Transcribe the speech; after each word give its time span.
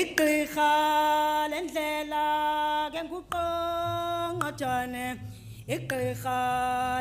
igqirha 0.00 0.70
lendlela 1.52 2.24
ke 2.92 3.00
nguqongqojane 3.08 5.06
igqirha 5.74 6.38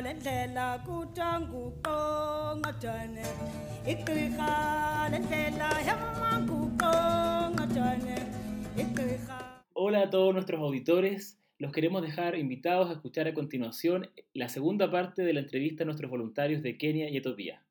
lendlela 0.06 0.66
kuthiwa 0.86 1.32
nguqongqojane 1.46 3.26
igqirha 3.94 4.52
lendlela 5.14 5.70
yamanguqongqojane 5.90 8.18
igqirha 8.84 9.40
Hola 9.74 10.00
a 10.04 10.10
todos 10.12 10.34
nuestros 10.36 10.62
auditores. 10.62 11.40
Los 11.58 11.72
queremos 11.72 12.04
dejar 12.04 12.38
invitados 12.38 12.92
a 12.92 12.94
escuchar 12.94 13.28
a 13.28 13.34
continuación 13.34 14.12
la 14.36 14.50
segunda 14.50 14.92
parte 14.92 15.24
de 15.24 15.34
la 15.34 15.40
entrevista 15.40 15.82
a 15.84 15.88
nuestros 15.88 16.12
voluntarios 16.12 16.62
de 16.62 16.78
Kenia 16.78 17.10
y 17.10 17.18
Etiopía. 17.18 17.64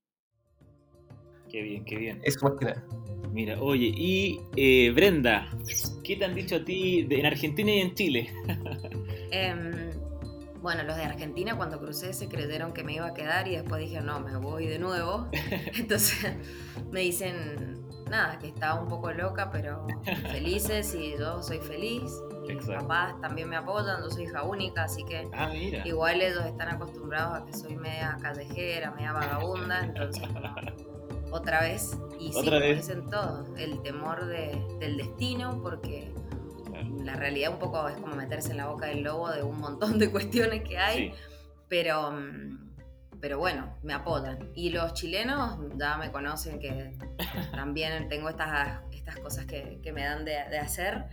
Qué 1.48 1.62
bien, 1.62 1.84
qué 1.84 1.96
bien. 1.96 2.20
Eso 2.24 2.44
más 2.44 2.54
que 2.58 2.64
nada. 2.64 2.84
Mira, 3.32 3.60
oye, 3.60 3.86
y 3.86 4.40
eh, 4.56 4.90
Brenda, 4.94 5.48
¿qué 6.04 6.16
te 6.16 6.24
han 6.24 6.34
dicho 6.34 6.56
a 6.56 6.64
ti 6.64 7.02
de- 7.04 7.20
en 7.20 7.26
Argentina 7.26 7.70
y 7.72 7.80
en 7.80 7.94
Chile? 7.94 8.32
Em, 9.34 9.90
bueno, 10.60 10.82
los 10.82 10.94
de 10.96 11.04
Argentina 11.04 11.56
cuando 11.56 11.78
crucé 11.80 12.12
se 12.12 12.28
creyeron 12.28 12.72
que 12.74 12.84
me 12.84 12.92
iba 12.94 13.06
a 13.06 13.14
quedar 13.14 13.48
y 13.48 13.52
después 13.56 13.80
dije, 13.80 14.02
no, 14.02 14.20
me 14.20 14.36
voy 14.36 14.66
de 14.66 14.78
nuevo. 14.78 15.28
Entonces 15.78 16.34
me 16.90 17.00
dicen, 17.00 17.82
nada, 18.10 18.38
que 18.38 18.48
estaba 18.48 18.78
un 18.80 18.88
poco 18.90 19.10
loca, 19.12 19.50
pero 19.50 19.86
felices 20.30 20.94
y 20.94 21.12
yo 21.18 21.42
soy 21.42 21.58
feliz. 21.60 22.12
Mis 22.46 22.66
papás 22.66 23.18
también 23.22 23.48
me 23.48 23.56
apoyan, 23.56 24.02
yo 24.02 24.10
soy 24.10 24.24
hija 24.24 24.42
única, 24.42 24.84
así 24.84 25.02
que 25.04 25.26
Ah, 25.32 25.50
igual 25.86 26.20
ellos 26.20 26.44
están 26.44 26.68
acostumbrados 26.68 27.40
a 27.40 27.46
que 27.46 27.54
soy 27.54 27.76
media 27.76 28.18
callejera, 28.20 28.90
media 28.90 29.12
vagabunda, 29.12 29.80
entonces 29.84 30.22
otra 31.32 31.60
vez, 31.62 31.96
y 32.20 32.32
sí, 32.32 32.38
Otra 32.38 32.58
como 32.58 32.60
vez. 32.60 32.76
dicen 32.86 33.10
todos, 33.10 33.48
el 33.58 33.82
temor 33.82 34.26
de- 34.26 34.64
del 34.78 34.96
destino, 34.96 35.60
porque 35.62 36.12
la 37.04 37.14
realidad 37.16 37.52
un 37.52 37.58
poco 37.58 37.88
es 37.88 37.96
como 37.96 38.14
meterse 38.14 38.52
en 38.52 38.58
la 38.58 38.66
boca 38.68 38.86
del 38.86 39.02
lobo 39.02 39.30
de 39.30 39.42
un 39.42 39.58
montón 39.58 39.98
de 39.98 40.10
cuestiones 40.12 40.62
que 40.62 40.78
hay, 40.78 41.08
Sí. 41.10 41.14
pero, 41.68 42.12
mm, 42.12 42.72
pero 43.20 43.38
bueno, 43.38 43.76
me 43.82 43.92
apoyan. 43.94 44.50
Y 44.54 44.70
los 44.70 44.94
chilenos 44.94 45.58
ya 45.76 45.96
me 45.96 46.10
conocen 46.12 46.58
que 46.58 46.96
también 47.52 48.08
tengo 48.08 48.28
estas, 48.28 48.80
estas 48.92 49.16
cosas 49.18 49.46
que, 49.46 49.80
que 49.82 49.92
me 49.92 50.04
dan 50.04 50.24
de, 50.24 50.32
de 50.50 50.58
hacer 50.58 51.04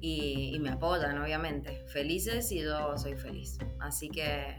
y, 0.00 0.54
y 0.54 0.58
me 0.60 0.70
apoyan, 0.70 1.18
obviamente. 1.20 1.84
Felices 1.88 2.50
y 2.52 2.62
yo 2.62 2.96
soy 2.98 3.14
feliz. 3.16 3.58
Así 3.80 4.08
que 4.08 4.56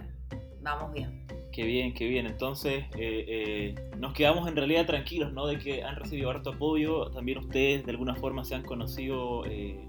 vamos 0.62 0.92
bien. 0.92 1.26
Qué 1.58 1.66
bien, 1.66 1.92
qué 1.92 2.08
bien. 2.08 2.28
Entonces, 2.28 2.84
eh, 3.00 3.26
eh, 3.28 3.76
nos 3.98 4.14
quedamos 4.14 4.48
en 4.48 4.56
realidad 4.56 4.86
tranquilos, 4.86 5.34
¿no? 5.34 5.48
De 5.48 5.58
que 5.58 5.82
han 5.82 5.96
recibido 5.96 6.30
harto 6.30 6.52
apoyo. 6.52 7.10
También 7.10 7.40
ustedes 7.40 7.84
de 7.84 7.94
alguna 7.94 8.14
forma 8.14 8.44
se 8.44 8.54
han 8.54 8.62
conocido 8.62 9.44
eh, 9.48 9.84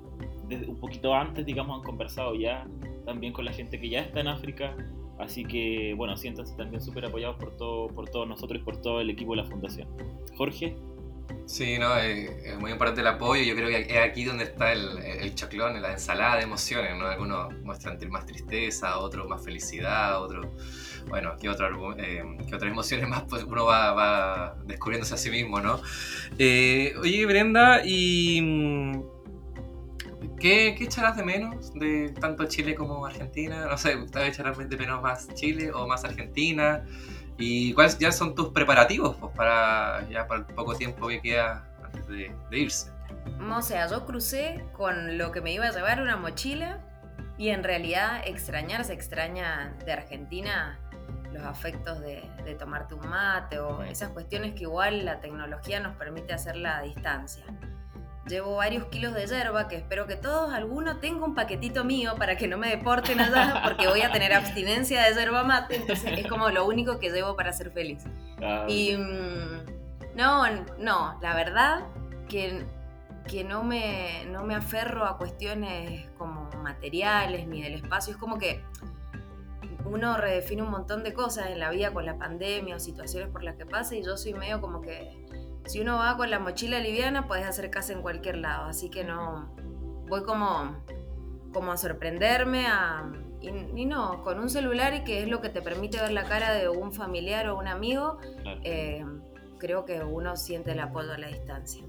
un 0.66 0.80
poquito 0.80 1.12
antes, 1.12 1.44
digamos, 1.44 1.76
han 1.76 1.84
conversado 1.84 2.34
ya 2.34 2.66
también 3.04 3.34
con 3.34 3.44
la 3.44 3.52
gente 3.52 3.78
que 3.78 3.90
ya 3.90 4.00
está 4.00 4.20
en 4.20 4.28
África. 4.28 4.74
Así 5.18 5.44
que, 5.44 5.92
bueno, 5.94 6.16
siéntanse 6.16 6.56
también 6.56 6.80
súper 6.80 7.04
apoyados 7.04 7.36
por, 7.36 7.54
todo, 7.58 7.88
por 7.88 8.08
todos 8.08 8.26
nosotros 8.26 8.62
y 8.62 8.64
por 8.64 8.80
todo 8.80 9.02
el 9.02 9.10
equipo 9.10 9.32
de 9.32 9.42
la 9.42 9.44
Fundación. 9.44 9.88
Jorge, 10.38 10.74
Sí, 11.46 11.78
no, 11.78 11.96
es 11.96 12.58
muy 12.58 12.70
importante 12.72 13.00
el 13.00 13.06
apoyo. 13.06 13.42
Yo 13.42 13.54
creo 13.54 13.68
que 13.68 13.80
es 13.80 13.98
aquí 13.98 14.24
donde 14.24 14.44
está 14.44 14.72
el, 14.72 14.98
el 14.98 15.34
choclón, 15.34 15.80
la 15.80 15.92
ensalada 15.92 16.36
de 16.36 16.42
emociones, 16.42 16.96
¿no? 16.96 17.06
Algunos 17.06 17.54
muestran 17.62 17.98
más 18.10 18.26
tristeza, 18.26 18.98
otros 18.98 19.28
más 19.28 19.42
felicidad, 19.42 20.22
otros, 20.22 20.46
bueno, 21.08 21.36
¿qué, 21.40 21.48
otro, 21.48 21.96
eh, 21.98 22.22
otras 22.52 22.70
emociones 22.70 23.08
más 23.08 23.24
pues 23.28 23.44
uno 23.44 23.64
va, 23.64 23.92
va 23.92 24.56
descubriéndose 24.66 25.14
a 25.14 25.16
sí 25.16 25.30
mismo, 25.30 25.60
¿no? 25.60 25.80
Eh, 26.38 26.94
oye, 27.00 27.24
Brenda, 27.26 27.82
¿y 27.84 28.40
mm, 28.42 29.02
qué, 30.38 30.74
qué 30.76 30.84
echarás 30.84 31.16
de 31.16 31.22
menos 31.22 31.72
de 31.74 32.14
tanto 32.20 32.44
Chile 32.46 32.74
como 32.74 33.04
Argentina? 33.04 33.66
No 33.66 33.76
sé, 33.76 33.96
¿te 34.10 34.26
echarás 34.26 34.56
de 34.58 34.76
menos 34.76 35.02
más 35.02 35.32
Chile 35.34 35.70
o 35.72 35.86
más 35.86 36.04
Argentina? 36.04 36.84
¿Y 37.38 37.72
cuáles 37.72 37.98
ya 37.98 38.10
son 38.10 38.34
tus 38.34 38.48
preparativos 38.48 39.16
pues, 39.16 39.32
para 39.34 40.06
ya 40.10 40.26
para 40.26 40.40
el 40.40 40.46
poco 40.46 40.74
tiempo 40.74 41.08
que 41.08 41.20
queda 41.20 41.68
antes 41.84 42.06
de, 42.08 42.34
de 42.50 42.58
irse? 42.58 42.90
O 43.50 43.62
sea, 43.62 43.86
yo 43.88 44.04
crucé 44.06 44.64
con 44.72 45.18
lo 45.18 45.30
que 45.30 45.40
me 45.40 45.52
iba 45.52 45.66
a 45.66 45.72
llevar 45.72 46.02
una 46.02 46.16
mochila 46.16 46.80
y 47.36 47.50
en 47.50 47.62
realidad 47.62 48.22
extrañar 48.26 48.84
se 48.84 48.94
extraña 48.94 49.76
de 49.84 49.92
Argentina 49.92 50.80
los 51.32 51.44
afectos 51.44 52.00
de, 52.00 52.28
de 52.44 52.54
tomarte 52.54 52.94
un 52.94 53.08
mate 53.08 53.60
o 53.60 53.82
esas 53.82 54.10
cuestiones 54.10 54.54
que 54.54 54.62
igual 54.62 55.04
la 55.04 55.20
tecnología 55.20 55.78
nos 55.78 55.96
permite 55.96 56.32
hacerla 56.32 56.78
a 56.78 56.82
distancia. 56.82 57.44
Llevo 58.28 58.56
varios 58.56 58.84
kilos 58.86 59.14
de 59.14 59.26
yerba 59.26 59.68
que 59.68 59.76
espero 59.76 60.06
que 60.06 60.16
todos, 60.16 60.52
alguno 60.52 60.98
tenga 60.98 61.24
un 61.24 61.34
paquetito 61.34 61.84
mío 61.84 62.14
para 62.18 62.36
que 62.36 62.46
no 62.46 62.58
me 62.58 62.68
deporten 62.68 63.20
allá 63.20 63.62
porque 63.64 63.88
voy 63.88 64.02
a 64.02 64.12
tener 64.12 64.32
abstinencia 64.32 65.02
de 65.04 65.14
yerba 65.14 65.44
mate, 65.44 65.76
entonces 65.76 66.18
es 66.18 66.26
como 66.26 66.50
lo 66.50 66.66
único 66.66 66.98
que 66.98 67.10
llevo 67.10 67.36
para 67.36 67.52
ser 67.52 67.70
feliz. 67.70 68.04
ah, 68.42 68.66
Y 68.68 68.96
mm, 68.96 70.16
no, 70.16 70.44
no, 70.78 71.18
la 71.22 71.34
verdad 71.34 71.86
que, 72.28 72.66
que 73.26 73.44
no, 73.44 73.64
me, 73.64 74.24
no 74.26 74.44
me 74.44 74.54
aferro 74.54 75.06
a 75.06 75.16
cuestiones 75.16 76.10
como 76.18 76.50
materiales 76.62 77.46
ni 77.46 77.62
del 77.62 77.74
espacio. 77.74 78.12
Es 78.12 78.18
como 78.18 78.36
que 78.38 78.62
uno 79.84 80.16
redefine 80.18 80.62
un 80.62 80.70
montón 80.70 81.02
de 81.02 81.14
cosas 81.14 81.46
en 81.46 81.58
la 81.58 81.70
vida 81.70 81.92
con 81.92 82.04
la 82.04 82.18
pandemia 82.18 82.76
o 82.76 82.78
situaciones 82.78 83.30
por 83.30 83.42
las 83.42 83.56
que 83.56 83.64
pasa 83.64 83.94
y 83.96 84.04
yo 84.04 84.16
soy 84.16 84.34
medio 84.34 84.60
como 84.60 84.80
que 84.82 85.24
si 85.68 85.80
uno 85.80 85.98
va 85.98 86.16
con 86.16 86.30
la 86.30 86.38
mochila 86.38 86.80
liviana 86.80 87.26
puedes 87.28 87.46
hacer 87.46 87.70
casa 87.70 87.92
en 87.92 88.02
cualquier 88.02 88.38
lado. 88.38 88.64
Así 88.66 88.90
que 88.90 89.04
no, 89.04 89.54
voy 90.08 90.22
como, 90.24 90.82
como 91.52 91.72
a 91.72 91.76
sorprenderme, 91.76 92.66
a, 92.66 93.04
y, 93.40 93.48
y 93.48 93.86
no, 93.86 94.22
con 94.22 94.40
un 94.40 94.48
celular 94.50 94.94
y 94.94 95.04
que 95.04 95.22
es 95.22 95.28
lo 95.28 95.40
que 95.40 95.50
te 95.50 95.62
permite 95.62 96.00
ver 96.00 96.12
la 96.12 96.24
cara 96.24 96.52
de 96.52 96.68
un 96.68 96.92
familiar 96.92 97.48
o 97.48 97.58
un 97.58 97.68
amigo, 97.68 98.18
claro. 98.42 98.60
eh, 98.64 99.04
creo 99.58 99.84
que 99.84 100.02
uno 100.02 100.36
siente 100.36 100.72
el 100.72 100.80
apoyo 100.80 101.12
a 101.12 101.18
la 101.18 101.28
distancia. 101.28 101.84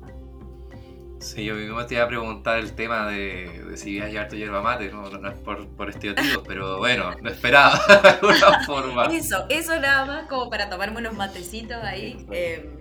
Sí, 1.20 1.44
yo 1.44 1.56
mismo 1.56 1.86
te 1.86 1.96
iba 1.96 2.06
a 2.06 2.08
preguntar 2.08 2.60
el 2.60 2.74
tema 2.76 3.08
de, 3.08 3.66
de 3.70 3.78
si 3.78 3.92
ibas 3.98 4.08
a 4.08 4.12
llevar 4.12 4.30
tu 4.30 4.38
yerba 4.38 4.62
mate, 4.62 4.90
no, 4.90 5.10
no 5.10 5.30
es 5.30 5.38
por, 5.40 5.68
por 5.76 5.90
estereotipos, 5.90 6.44
pero 6.48 6.78
bueno, 6.78 7.12
lo 7.22 7.30
esperaba 7.30 7.78
de 8.04 8.10
alguna 8.10 8.66
forma. 8.66 9.06
Eso, 9.08 9.46
eso 9.50 9.78
nada 9.80 10.06
más 10.06 10.28
como 10.30 10.50
para 10.50 10.70
tomarme 10.70 11.00
unos 11.00 11.14
matecitos 11.16 11.78
ahí. 11.84 12.26
Eh, 12.32 12.79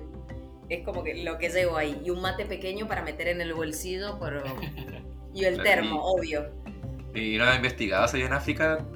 es 0.69 0.84
como 0.84 1.03
que 1.05 1.23
lo 1.23 1.39
que 1.39 1.49
llevo 1.51 1.77
ahí. 1.77 2.01
Y 2.05 2.11
un 2.11 2.21
mate 2.21 2.45
pequeño 2.47 2.87
para 2.87 3.03
meter 3.03 3.29
en 3.29 3.41
el 3.41 3.55
bolsillo 3.55 4.19
por, 4.19 4.43
y 5.34 5.45
el 5.45 5.62
termo, 5.62 5.97
y- 5.97 6.01
obvio. 6.03 6.51
¿Y 7.15 7.39
no 7.39 7.45
si 8.09 8.17
allá 8.17 8.27
en 8.27 8.33
África 8.33 8.87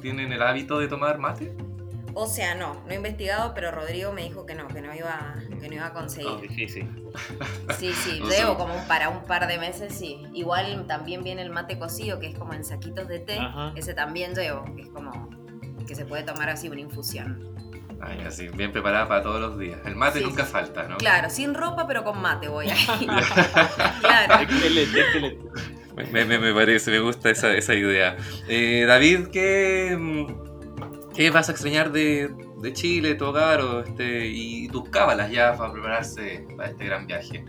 tienen 0.00 0.32
el 0.32 0.42
hábito 0.42 0.78
de 0.78 0.88
tomar 0.88 1.18
mate? 1.18 1.52
O 2.14 2.26
sea, 2.26 2.54
no, 2.56 2.74
no 2.84 2.90
he 2.90 2.96
investigado, 2.96 3.52
pero 3.54 3.70
Rodrigo 3.70 4.12
me 4.12 4.22
dijo 4.22 4.44
que 4.44 4.54
no, 4.54 4.66
que 4.66 4.80
no 4.80 4.92
iba, 4.92 5.36
que 5.60 5.68
no 5.68 5.74
iba 5.74 5.86
a 5.86 5.90
Oh, 5.90 5.94
conseguir. 5.94 6.40
difícil. 6.40 6.90
Sí, 7.78 7.92
sí, 7.92 8.18
No 8.20 8.26
sé. 8.26 8.38
llevo 8.38 8.56
como 8.56 8.74
para 8.88 9.08
un 9.08 9.22
par 9.24 9.46
de 9.46 9.58
meses, 9.58 9.92
sí. 9.94 10.24
Igual 10.32 10.86
también 10.88 11.22
viene 11.22 11.42
el 11.42 11.50
mate 11.50 11.78
cocido, 11.78 12.18
que 12.18 12.28
es 12.28 12.34
como 12.38 12.54
en 12.54 12.64
saquitos 12.64 13.06
de 13.06 13.20
té. 13.20 13.38
Ajá. 13.38 13.72
Ese 13.76 13.94
también 13.94 14.34
llevo, 14.34 14.64
que 14.74 14.82
es 14.82 14.88
como 14.88 15.28
que 15.86 15.94
se 15.94 16.04
puede 16.06 16.22
tomar 16.24 16.48
así 16.48 16.68
una 16.68 16.80
infusión. 16.80 17.54
Ay, 18.00 18.20
así, 18.26 18.48
bien 18.48 18.70
preparada 18.72 19.08
para 19.08 19.22
todos 19.22 19.40
los 19.40 19.58
días. 19.58 19.80
El 19.84 19.96
mate 19.96 20.20
Sí, 20.20 20.24
nunca 20.24 20.44
sí. 20.44 20.52
falta, 20.52 20.84
¿no? 20.88 20.96
Claro, 20.98 21.28
sin 21.30 21.54
ropa, 21.54 21.86
pero 21.86 22.04
con 22.04 22.20
mate 22.20 22.48
voy 22.48 22.68
ahí. 22.70 23.06
claro. 24.00 24.42
Excelente, 24.42 25.00
excelente. 25.00 25.44
Me, 26.12 26.24
me- 26.24 26.38
me 26.38 26.54
parece, 26.54 26.92
me 26.92 27.00
gusta 27.00 27.30
esa, 27.30 27.52
esa 27.54 27.74
idea. 27.74 28.16
Eh, 28.48 28.84
David, 28.86 29.28
¿qué, 29.32 30.26
¿qué 31.14 31.30
vas 31.30 31.48
a 31.48 31.52
extrañar 31.52 31.90
de, 31.90 32.30
de 32.62 32.72
Chile, 32.72 33.16
tu 33.16 33.24
hogar 33.26 33.60
o 33.60 33.80
este, 33.80 34.26
y 34.26 34.68
tus 34.68 34.88
cábalas 34.90 35.30
ya 35.32 35.56
para 35.56 35.72
prepararse 35.72 36.46
para 36.56 36.70
este 36.70 36.84
gran 36.84 37.06
viaje? 37.08 37.44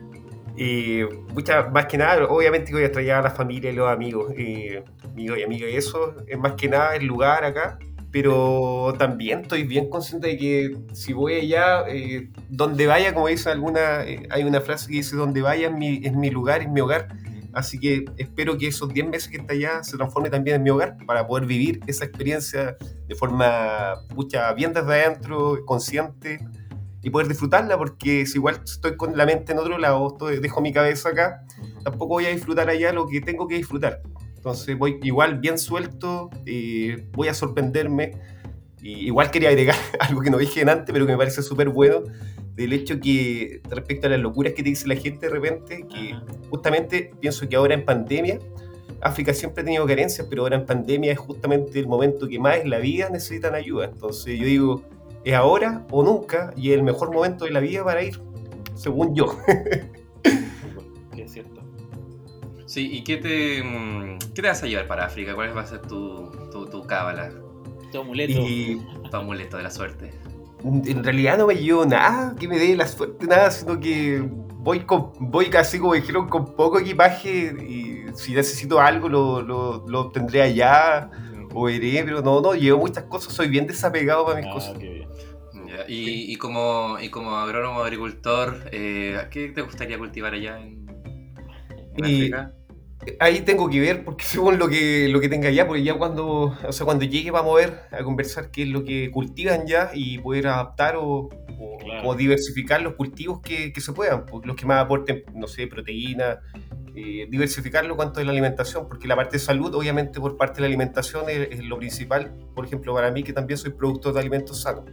Y 0.57 1.01
mucha, 1.31 1.67
más 1.69 1.85
que 1.85 1.97
nada, 1.97 2.25
obviamente 2.25 2.71
voy 2.74 2.81
a 2.81 2.85
extrañar 2.88 3.19
a 3.19 3.21
la 3.21 3.31
familia 3.31 3.71
y 3.71 3.75
los 3.75 3.88
amigos, 3.88 4.33
eh, 4.35 4.83
amigos 5.06 5.38
y 5.38 5.44
amigas, 5.44 5.69
y 5.71 5.75
eso 5.75 6.15
es 6.27 6.38
más 6.38 6.53
que 6.53 6.68
nada 6.68 6.95
el 6.95 7.06
lugar 7.06 7.45
acá. 7.45 7.77
Pero 8.11 8.94
también 8.97 9.41
estoy 9.41 9.63
bien 9.63 9.89
consciente 9.89 10.27
de 10.29 10.38
que 10.38 10.77
si 10.94 11.13
voy 11.13 11.33
allá, 11.35 11.83
eh, 11.88 12.29
donde 12.50 12.88
vaya, 12.88 13.13
como 13.13 13.27
dice 13.27 13.50
alguna, 13.50 14.03
eh, 14.03 14.23
hay 14.31 14.44
una 14.44 14.61
frase 14.61 14.88
que 14.88 14.94
dice, 14.94 15.15
donde 15.15 15.41
vaya 15.41 15.67
es 15.67 15.73
mi, 15.75 16.01
es 16.03 16.13
mi 16.13 16.29
lugar, 16.31 16.61
es 16.61 16.69
mi 16.69 16.81
hogar. 16.81 17.07
Así 17.53 17.79
que 17.79 18.06
espero 18.17 18.57
que 18.57 18.67
esos 18.67 18.91
10 18.94 19.07
meses 19.07 19.29
que 19.29 19.38
está 19.38 19.53
allá 19.53 19.83
se 19.83 19.97
transforme 19.97 20.29
también 20.29 20.57
en 20.57 20.63
mi 20.63 20.69
hogar 20.69 20.97
para 21.06 21.25
poder 21.27 21.45
vivir 21.47 21.79
esa 21.88 22.06
experiencia 22.06 22.77
de 23.07 23.15
forma 23.15 23.95
mucha, 24.15 24.51
bien 24.53 24.73
desde 24.73 24.91
adentro, 25.03 25.57
consciente 25.65 26.39
y 27.01 27.09
poder 27.12 27.27
disfrutarla, 27.27 27.77
porque 27.77 28.25
si 28.25 28.38
igual 28.38 28.59
estoy 28.63 28.97
con 28.97 29.15
la 29.17 29.25
mente 29.25 29.51
en 29.51 29.59
otro 29.59 29.77
lado, 29.77 30.07
estoy- 30.09 30.39
dejo 30.39 30.62
mi 30.62 30.73
cabeza 30.73 31.09
acá, 31.09 31.44
tampoco 31.83 32.15
voy 32.15 32.25
a 32.25 32.29
disfrutar 32.29 32.69
allá 32.69 32.91
lo 32.91 33.07
que 33.07 33.21
tengo 33.21 33.47
que 33.47 33.55
disfrutar. 33.55 34.01
Entonces 34.39 34.77
voy 34.77 35.01
igual 35.03 35.39
bien 35.39 35.57
suelto, 35.57 36.30
eh, 36.45 37.03
voy 37.12 37.27
a 37.27 37.33
sorprenderme 37.33 38.13
Y 38.81 39.07
igual 39.07 39.31
quería 39.31 39.50
agregar 39.50 39.75
algo 40.00 40.21
que 40.21 40.30
no 40.30 40.38
dije 40.38 40.62
antes, 40.62 40.94
pero 40.94 41.06
que 41.06 41.12
me 41.12 41.18
parece 41.18 41.44
súper 41.44 41.68
bueno, 41.68 42.03
del 42.56 42.71
hecho 42.71 43.01
que 43.01 43.62
respecto 43.69 44.07
a 44.07 44.12
las 44.12 44.21
locuras 44.21 44.53
que 44.53 44.63
te 44.63 44.69
dice 44.69 44.88
la 44.88 44.95
gente 44.95 45.27
de 45.27 45.33
repente, 45.33 45.86
que 45.89 46.15
justamente 46.50 47.12
pienso 47.19 47.50
que 47.50 47.57
ahora 47.57 47.74
en 47.74 47.83
pandemia, 47.83 48.39
África 49.01 49.33
siempre 49.33 49.62
ha 49.62 49.65
tenido 49.65 49.86
carencias, 49.86 50.25
pero 50.30 50.44
ahora 50.44 50.56
en 50.56 50.65
pandemia 50.65 51.12
es 51.12 51.19
justamente 51.19 51.77
el 51.77 51.88
momento 51.88 52.25
que 52.30 52.39
más 52.39 52.59
en 52.59 52.69
la 52.69 52.77
vida 52.80 53.09
necesitan 53.09 53.56
ayuda. 53.56 53.91
Entonces 53.94 54.39
yo 54.39 54.45
digo, 54.45 54.83
es 55.25 55.33
ahora 55.33 55.86
o 55.91 56.01
nunca 56.01 56.53
y 56.56 56.71
es 56.71 56.77
el 56.77 56.83
mejor 56.83 57.12
momento 57.12 57.44
de 57.44 57.51
la 57.51 57.59
vida 57.59 57.83
para 57.83 58.03
ir, 58.03 58.21
según 58.74 59.13
yo. 59.15 59.38
Que 61.13 61.24
es 61.24 61.33
cierto. 61.33 61.69
Sí, 62.69 62.88
¿y 62.94 63.04
qué 63.04 63.18
te, 63.18 63.63
mm, 63.63 64.19
qué 64.36 64.42
te 64.44 64.48
vas 64.48 64.62
a 64.62 64.68
llevar 64.68 64.86
para 64.88 65.06
África? 65.06 65.33
¿Cuál 65.33 65.57
va 65.57 65.62
a 65.62 65.66
ser 65.66 65.81
tu, 65.81 66.30
tu, 66.51 66.68
tu 66.68 66.86
cábala, 66.86 67.31
Tu 67.92 68.00
amuleto. 68.00 68.39
Y 68.45 68.77
tu 69.10 69.18
amuleto 69.18 69.57
de 69.57 69.63
la 69.63 69.71
suerte? 69.71 70.12
en 70.63 71.04
realidad 71.04 71.38
no 71.39 71.48
me 71.48 71.56
llevo 71.56 71.83
nada 71.86 72.36
que 72.38 72.48
me 72.48 72.60
dé 72.60 72.75
la 72.75 72.86
suerte, 72.86 73.25
nada, 73.25 73.50
sino 73.50 73.80
que 73.80 74.21
voy, 74.57 74.81
con, 74.81 75.13
voy 75.19 75.50
casi 75.50 75.80
como 75.80 75.94
dijeron 75.95 76.27
con 76.30 76.54
poco 76.54 76.77
equipaje 76.80 77.56
y 77.68 78.06
si 78.13 78.33
necesito 78.33 78.80
algo 78.80 79.10
lo, 79.10 79.42
lo, 79.42 79.86
lo 79.88 80.01
obtendré 80.01 80.44
allá 80.44 81.10
o 81.56 81.69
iré, 81.69 82.04
pero 82.04 82.22
no, 82.22 82.39
no, 82.39 82.54
llevo 82.54 82.77
muchas 82.80 83.06
cosas, 83.06 83.33
soy 83.33 83.48
bien 83.48 83.65
desapegado 83.65 84.25
para 84.25 84.38
mis 84.38 84.48
Ah, 84.48 84.54
cosas. 84.54 84.77
qué 84.77 84.89
bien. 84.89 85.10
Ya, 85.68 85.86
Y, 85.88 86.31
y 86.31 86.36
como, 86.36 86.98
y 87.01 87.10
como 87.10 87.36
agrónomo 87.36 87.81
agricultor, 87.81 88.62
eh, 88.72 89.27
¿qué 89.31 89.48
te 89.50 89.62
gustaría 89.63 89.98
cultivar 89.98 90.33
allá 90.36 90.60
en, 90.60 90.88
en 91.95 92.06
Y- 92.06 92.15
África? 92.25 92.54
Ahí 93.19 93.41
tengo 93.41 93.69
que 93.69 93.79
ver, 93.79 94.03
porque 94.03 94.23
según 94.25 94.57
lo 94.59 94.67
que, 94.67 95.07
lo 95.09 95.19
que 95.19 95.29
tenga 95.29 95.50
allá, 95.50 95.65
porque 95.67 95.83
ya 95.83 95.95
cuando, 95.95 96.56
o 96.67 96.71
sea, 96.71 96.85
cuando 96.85 97.06
llegue 97.06 97.31
vamos 97.31 97.53
a 97.53 97.65
ver, 97.65 97.79
a 97.91 98.03
conversar 98.03 98.51
qué 98.51 98.63
es 98.63 98.69
lo 98.69 98.83
que 98.83 99.09
cultivan 99.11 99.65
ya 99.67 99.91
y 99.94 100.17
poder 100.19 100.47
adaptar 100.47 100.95
o, 100.97 101.03
o- 101.59 101.77
Claro. 101.79 102.09
o 102.09 102.15
diversificar 102.15 102.81
los 102.81 102.94
cultivos 102.95 103.39
que, 103.41 103.71
que 103.71 103.79
se 103.81 103.94
puedan, 103.94 104.25
pues, 104.25 104.45
los 104.45 104.56
que 104.56 104.65
más 104.65 104.83
aporten, 104.83 105.23
no 105.33 105.47
sé, 105.47 105.65
proteína, 105.67 106.39
eh, 106.94 107.25
diversificarlo 107.29 107.95
cuanto 107.95 108.19
a 108.19 108.23
la 108.23 108.31
alimentación, 108.31 108.88
porque 108.89 109.07
la 109.07 109.15
parte 109.15 109.38
de 109.38 109.39
salud, 109.39 109.73
obviamente 109.73 110.19
por 110.19 110.35
parte 110.35 110.55
de 110.55 110.62
la 110.62 110.67
alimentación 110.67 111.29
es, 111.29 111.47
es 111.51 111.63
lo 111.63 111.77
principal, 111.77 112.33
por 112.53 112.65
ejemplo, 112.65 112.94
para 112.94 113.12
mí 113.12 113.23
que 113.23 113.31
también 113.33 113.57
soy 113.57 113.71
productor 113.71 114.13
de 114.13 114.19
alimentos 114.19 114.62
sanos. 114.62 114.83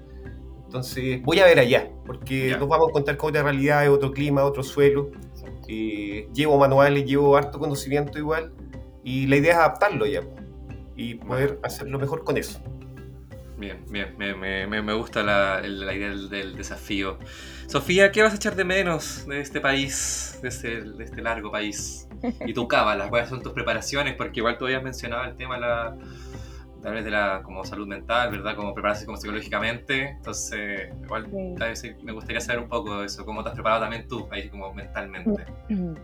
Entonces 0.64 1.20
voy 1.22 1.38
a 1.40 1.44
ver 1.46 1.58
allá, 1.58 1.88
porque 2.06 2.50
Ya. 2.50 2.58
nos 2.58 2.68
vamos 2.68 2.86
a 2.86 2.90
encontrar 2.90 3.16
con 3.16 3.30
otra 3.30 3.42
realidad, 3.42 3.90
otro 3.92 4.10
clima, 4.12 4.44
otro 4.44 4.62
suelo. 4.62 5.10
Eh, 5.68 6.28
llevo 6.34 6.58
manuales, 6.58 7.04
llevo 7.04 7.36
harto 7.36 7.58
conocimiento 7.58 8.18
igual, 8.18 8.52
y 9.04 9.26
la 9.26 9.36
idea 9.36 9.52
es 9.52 9.58
adaptarlo 9.58 10.06
ya, 10.06 10.22
y 10.96 11.14
poder 11.14 11.58
hacerlo 11.62 11.98
mejor 11.98 12.24
con 12.24 12.36
eso. 12.36 12.60
Bien, 13.58 13.84
bien, 13.88 14.14
me, 14.18 14.34
me- 14.34 14.82
me- 14.82 14.92
gusta 14.92 15.22
la, 15.22 15.62
la 15.62 15.94
idea 15.94 16.10
del, 16.10 16.28
del 16.28 16.56
desafío. 16.56 17.18
Sofía, 17.68 18.12
¿qué 18.12 18.22
vas 18.22 18.34
a 18.34 18.36
echar 18.36 18.54
de 18.54 18.64
menos 18.64 19.26
de 19.26 19.40
este 19.40 19.60
país, 19.62 20.38
de 20.42 20.48
este, 20.48 20.82
de 20.82 21.02
este 21.04 21.22
largo 21.22 21.50
país? 21.50 22.06
Y 22.46 22.52
tu 22.52 22.68
cábala, 22.68 23.08
¿cuáles 23.08 23.30
son 23.30 23.42
tus 23.42 23.52
preparaciones? 23.54 24.14
Porque 24.14 24.40
igual 24.40 24.58
tú 24.58 24.66
habías 24.66 24.82
mencionado 24.82 25.24
el 25.24 25.36
tema 25.36 25.54
de 25.54 25.60
la, 25.62 25.96
tal 26.86 26.94
vez 26.94 27.04
de 27.04 27.10
la 27.10 27.42
como 27.42 27.64
salud 27.64 27.88
mental, 27.88 28.30
¿verdad? 28.30 28.54
Como 28.54 28.72
prepararse 28.72 29.06
como 29.06 29.16
psicológicamente. 29.18 30.10
Entonces, 30.10 30.88
igual 31.02 31.26
Sí. 31.26 31.54
tal 31.58 31.70
vez 31.70 31.80
sí, 31.80 31.92
me 32.04 32.12
gustaría 32.12 32.40
saber 32.40 32.62
un 32.62 32.68
poco 32.68 33.00
de 33.00 33.06
eso, 33.06 33.24
cómo 33.24 33.42
te 33.42 33.48
has 33.48 33.54
preparado 33.56 33.80
también 33.80 34.06
tú, 34.06 34.28
ahí 34.30 34.48
como 34.48 34.72
mentalmente. 34.72 35.44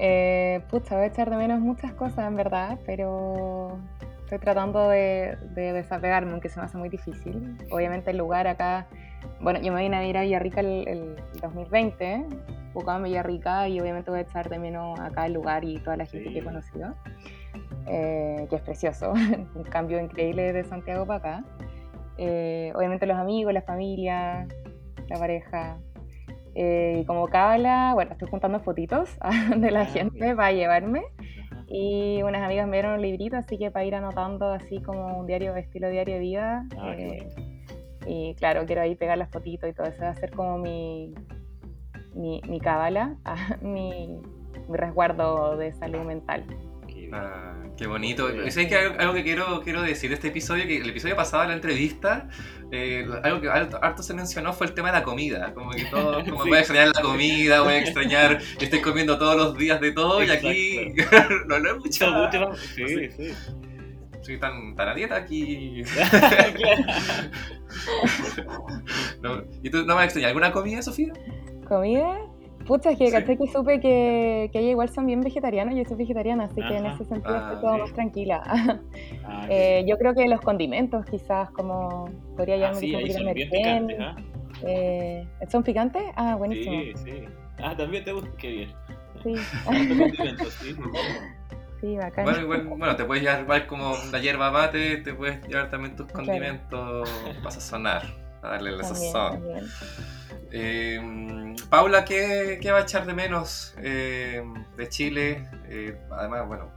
Eh, 0.00 0.60
pucha, 0.70 0.94
voy 0.94 1.04
a 1.04 1.06
echar 1.08 1.28
de 1.28 1.36
menos 1.36 1.58
muchas 1.58 1.92
cosas 1.92 2.26
en 2.28 2.36
verdad, 2.36 2.78
pero 2.86 3.78
estoy 4.20 4.38
tratando 4.38 4.88
de, 4.90 5.36
de 5.54 5.72
desapegarme, 5.72 6.30
aunque 6.32 6.48
se 6.48 6.60
me 6.60 6.66
hace 6.66 6.78
muy 6.78 6.88
difícil. 6.88 7.56
Obviamente 7.72 8.12
el 8.12 8.18
lugar 8.18 8.46
acá, 8.46 8.86
bueno, 9.40 9.60
yo 9.60 9.72
me 9.72 9.82
vine 9.82 9.96
a 9.96 10.06
ir 10.06 10.16
a 10.16 10.22
Villarrica 10.22 10.60
el, 10.60 10.86
el 10.86 11.16
2020, 11.42 12.26
Pucón, 12.72 13.02
Villarrica, 13.02 13.66
y 13.68 13.80
obviamente 13.80 14.10
voy 14.12 14.20
a 14.20 14.22
echar 14.22 14.48
de 14.48 14.60
menos 14.60 15.00
acá 15.00 15.26
el 15.26 15.32
lugar 15.32 15.64
y 15.64 15.78
toda 15.78 15.96
la 15.96 16.06
gente 16.06 16.30
que 16.30 16.38
he 16.38 16.42
Sí. 16.42 16.46
conocido, 16.46 16.94
eh, 17.88 18.46
que 18.48 18.56
es 18.56 18.62
precioso, 18.62 19.12
un 19.54 19.64
cambio 19.64 20.00
increíble 20.00 20.52
de 20.52 20.64
Santiago 20.64 21.06
para 21.06 21.18
acá. 21.18 21.44
Eh, 22.16 22.72
obviamente 22.74 23.06
los 23.06 23.16
amigos, 23.16 23.52
la 23.52 23.62
familia, 23.62 24.46
la 25.08 25.18
pareja, 25.18 25.78
eh, 26.54 26.98
y 27.02 27.04
como 27.04 27.28
cábala, 27.28 27.92
bueno, 27.94 28.12
estoy 28.12 28.28
juntando 28.28 28.58
fotitos 28.60 29.16
de 29.56 29.70
la 29.70 29.82
Ah, 29.82 29.86
gente 29.86 30.18
bien. 30.18 30.36
para 30.36 30.52
llevarme. 30.52 31.02
Ajá. 31.18 31.64
Y 31.68 32.22
unas 32.22 32.42
amigas 32.42 32.66
me 32.66 32.78
dieron 32.78 32.94
un 32.94 33.02
librito, 33.02 33.36
así 33.36 33.58
que 33.58 33.70
para 33.70 33.84
ir 33.84 33.94
anotando 33.94 34.52
así 34.52 34.80
como 34.82 35.18
un 35.18 35.26
diario, 35.26 35.54
estilo 35.54 35.88
diario 35.90 36.14
de 36.14 36.20
vida. 36.20 36.66
Ah, 36.78 36.94
eh, 36.96 37.28
y 38.06 38.34
claro, 38.36 38.64
quiero 38.66 38.80
ahí 38.80 38.94
pegar 38.96 39.18
las 39.18 39.28
fotitos 39.30 39.68
y 39.68 39.74
todo 39.74 39.86
eso, 39.86 40.02
va 40.02 40.08
a 40.10 40.14
ser 40.14 40.30
como 40.32 40.56
mi, 40.58 41.14
mi, 42.14 42.40
mi 42.48 42.58
cábala, 42.58 43.16
mi, 43.60 44.18
mi 44.68 44.76
resguardo 44.76 45.56
de 45.58 45.72
salud 45.74 46.00
mental. 46.00 46.44
Ah, 47.12 47.54
qué 47.76 47.86
bonito. 47.86 48.28
¿Sabes 48.50 48.66
que 48.68 48.76
algo, 48.76 49.14
que 49.14 49.22
quiero, 49.22 49.60
quiero 49.62 49.82
decir 49.82 50.10
de 50.10 50.14
este 50.14 50.28
episodio? 50.28 50.66
Que 50.66 50.78
el 50.78 50.90
episodio 50.90 51.16
pasado 51.16 51.42
de 51.42 51.48
la 51.50 51.54
entrevista, 51.54 52.28
eh, 52.72 53.06
algo 53.22 53.40
que 53.40 53.48
harto, 53.48 54.02
se 54.02 54.14
mencionó 54.14 54.52
fue 54.52 54.66
el 54.66 54.74
tema 54.74 54.88
de 54.92 54.98
la 54.98 55.04
comida. 55.04 55.54
Como 55.54 55.70
que 55.70 55.84
todo, 55.86 56.22
como 56.28 56.42
Sí. 56.44 56.48
voy 56.48 56.58
a 56.58 56.60
extrañar 56.60 56.88
la 56.94 57.02
comida, 57.02 57.60
voy 57.62 57.74
a 57.74 57.78
extrañar, 57.78 58.38
estoy 58.60 58.80
comiendo 58.80 59.18
todos 59.18 59.36
los 59.36 59.56
días 59.56 59.80
de 59.80 59.92
todo 59.92 60.22
y 60.22 60.30
aquí 60.30 60.92
no 61.46 61.58
lo 61.58 61.70
he 61.70 61.74
Mucho, 61.74 61.88
escuchado. 61.88 62.26
mucho 62.26 62.40
más- 62.48 62.58
Sí, 62.58 63.10
sí. 63.16 63.30
Soy 64.20 64.38
tan, 64.38 64.74
tan 64.74 64.88
a 64.88 64.94
dieta 64.94 65.16
aquí. 65.16 65.82
No, 69.22 69.42
¿Y 69.62 69.70
tú 69.70 69.84
no 69.84 69.96
me 69.96 70.04
extrañas 70.04 70.28
alguna 70.28 70.52
comida, 70.52 70.82
Sofía? 70.82 71.12
¿Comida? 71.68 72.18
Pucha, 72.68 72.90
es 72.90 72.98
que 72.98 73.06
Sí. 73.06 73.12
caché 73.12 73.36
que 73.38 73.46
supe 73.48 73.80
que, 73.80 74.50
que 74.52 74.58
ella 74.60 74.70
igual 74.70 74.88
son 74.90 75.06
bien 75.06 75.22
vegetarianos, 75.22 75.74
yo 75.74 75.84
soy 75.84 75.96
vegetariana, 75.96 76.44
así 76.44 76.60
que 76.62 76.76
en 76.76 76.86
ese 76.86 77.04
sentido 77.06 77.36
Ah, 77.38 77.50
estoy 77.54 77.70
ok. 77.74 77.80
más 77.80 77.92
tranquila. 77.94 78.42
Ah, 79.24 79.46
Eh, 79.50 79.84
yo 79.88 79.96
creo 79.98 80.14
que 80.14 80.26
los 80.28 80.40
condimentos 80.42 81.04
quizás, 81.06 81.50
como 81.50 82.04
podría 82.36 82.56
bien. 82.56 82.68
Ah, 82.68 82.72
llamarme 82.74 82.80
sí, 82.80 82.86
un 82.86 82.92
son 82.92 83.00
poquito 83.00 83.34
bien 83.34 83.50
merquén. 83.50 83.86
picantes, 83.88 84.00
¿ah? 84.00 84.16
Eh, 84.66 85.26
¿Son 85.50 85.62
picantes? 85.62 86.02
Ah, 86.16 86.36
buenísimo. 86.36 86.80
Sí, 86.80 86.92
sí. 87.04 87.12
Ah, 87.62 87.74
también 87.76 88.04
te 88.04 88.12
gusta. 88.12 88.30
Qué 88.36 88.48
bien. 88.50 88.70
Sí, 89.22 89.34
sí. 90.60 90.76
sí, 91.80 91.96
bacán. 91.96 92.24
Bueno, 92.24 92.40
igual- 92.42 92.64
bueno, 92.66 92.96
te 92.96 93.04
puedes 93.04 93.22
llevar 93.22 93.40
igual 93.42 93.66
como 93.66 93.94
la 94.12 94.18
hierba 94.20 94.50
mate, 94.50 94.98
te 94.98 95.14
puedes 95.14 95.42
llevar 95.48 95.70
también 95.70 95.96
tus 95.96 96.06
Claro. 96.06 96.26
condimentos 96.26 97.08
para 97.38 97.50
sazonar, 97.50 98.02
para 98.40 98.54
darle 98.54 98.72
la 98.72 98.82
También, 98.82 99.12
sazón. 99.12 99.32
también. 99.42 99.64
Eh, 100.50 101.54
Paula, 101.68 102.04
¿qué, 102.04 102.58
qué 102.62 102.70
va 102.72 102.78
a 102.78 102.82
echar 102.82 103.04
de 103.06 103.14
menos 103.14 103.74
eh, 103.78 104.42
de 104.76 104.88
Chile? 104.88 105.46
Eh, 105.68 105.98
además, 106.10 106.46
bueno, 106.46 106.70